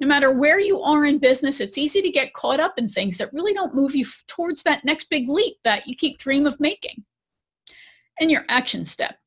[0.00, 3.16] No matter where you are in business, it's easy to get caught up in things
[3.18, 6.60] that really don't move you towards that next big leap that you keep dream of
[6.60, 7.04] making.
[8.20, 9.18] And your action step.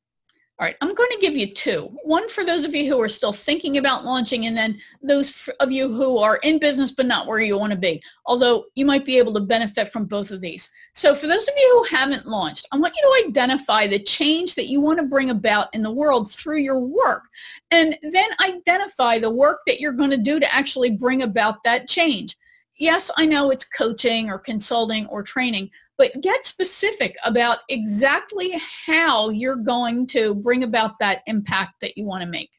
[0.62, 1.90] All right, I'm going to give you two.
[2.04, 5.72] One for those of you who are still thinking about launching and then those of
[5.72, 9.04] you who are in business but not where you want to be, although you might
[9.04, 10.70] be able to benefit from both of these.
[10.94, 14.54] So for those of you who haven't launched, I want you to identify the change
[14.54, 17.24] that you want to bring about in the world through your work
[17.72, 21.88] and then identify the work that you're going to do to actually bring about that
[21.88, 22.38] change.
[22.76, 29.28] Yes, I know it's coaching or consulting or training, but get specific about exactly how
[29.28, 32.50] you're going to bring about that impact that you want to make.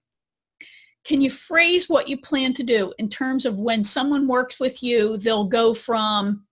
[1.03, 4.81] Can you phrase what you plan to do in terms of when someone works with
[4.81, 6.45] you, they'll go from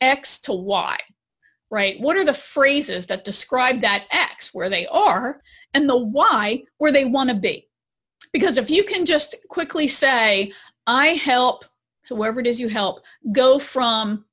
[0.00, 0.96] X to Y,
[1.70, 2.00] right?
[2.00, 5.40] What are the phrases that describe that X where they are
[5.74, 7.68] and the Y where they want to be?
[8.32, 10.52] Because if you can just quickly say,
[10.86, 11.64] I help
[12.08, 13.02] whoever it is you help
[13.32, 14.24] go from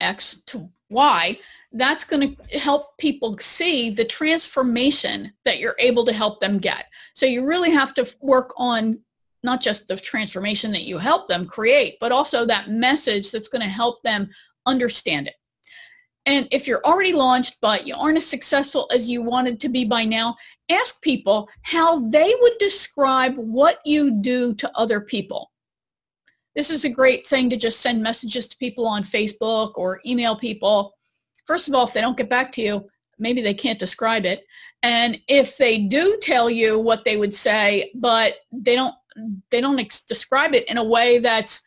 [0.00, 1.38] X to Y,
[1.72, 6.86] that's going to help people see the transformation that you're able to help them get.
[7.14, 9.00] So you really have to work on
[9.42, 13.62] not just the transformation that you help them create, but also that message that's going
[13.62, 14.30] to help them
[14.64, 15.34] understand it.
[16.26, 19.84] And if you're already launched, but you aren't as successful as you wanted to be
[19.84, 20.36] by now,
[20.70, 25.52] ask people how they would describe what you do to other people.
[26.56, 30.34] This is a great thing to just send messages to people on Facebook or email
[30.34, 30.94] people.
[31.44, 32.88] First of all, if they don't get back to you,
[33.18, 34.44] maybe they can't describe it.
[34.82, 38.94] And if they do tell you what they would say, but they don't
[39.50, 41.62] they don't ex- describe it in a way that's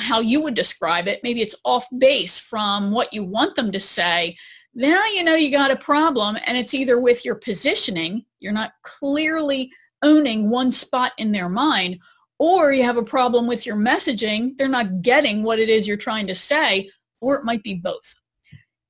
[0.00, 3.80] how you would describe it, maybe it's off base from what you want them to
[3.80, 4.36] say,
[4.74, 8.72] now you know you got a problem and it's either with your positioning, you're not
[8.82, 9.72] clearly
[10.04, 11.98] owning one spot in their mind,
[12.38, 15.96] or you have a problem with your messaging, they're not getting what it is you're
[15.96, 18.14] trying to say, or it might be both.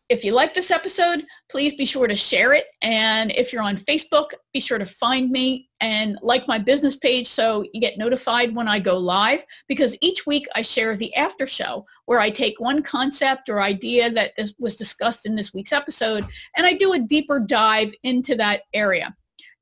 [0.09, 2.64] If you like this episode, please be sure to share it.
[2.80, 7.26] And if you're on Facebook, be sure to find me and like my business page
[7.26, 11.46] so you get notified when I go live because each week I share the after
[11.46, 16.24] show where I take one concept or idea that was discussed in this week's episode
[16.57, 19.14] and I do a deeper dive into that area.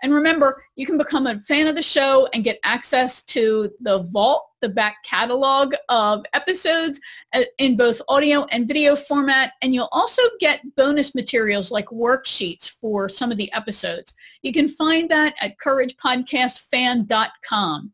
[0.02, 4.00] And remember, you can become a fan of the show and get access to the
[4.12, 7.00] vault, the back catalog of episodes
[7.34, 9.52] uh, in both audio and video format.
[9.62, 14.12] And you'll also get bonus materials like worksheets for some of the episodes.
[14.42, 17.92] You can find that at couragepodcastfan.com.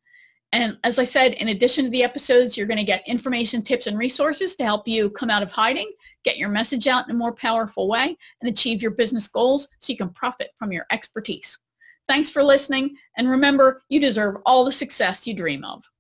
[0.55, 3.87] And as I said, in addition to the episodes, you're going to get information, tips,
[3.87, 5.91] and resources to help you come out of hiding,
[6.25, 9.93] get your message out in a more powerful way, and achieve your business goals so
[9.93, 11.59] you can profit from your expertise.
[12.09, 12.97] Thanks for listening.
[13.17, 15.85] And remember, you deserve all the success you dream of.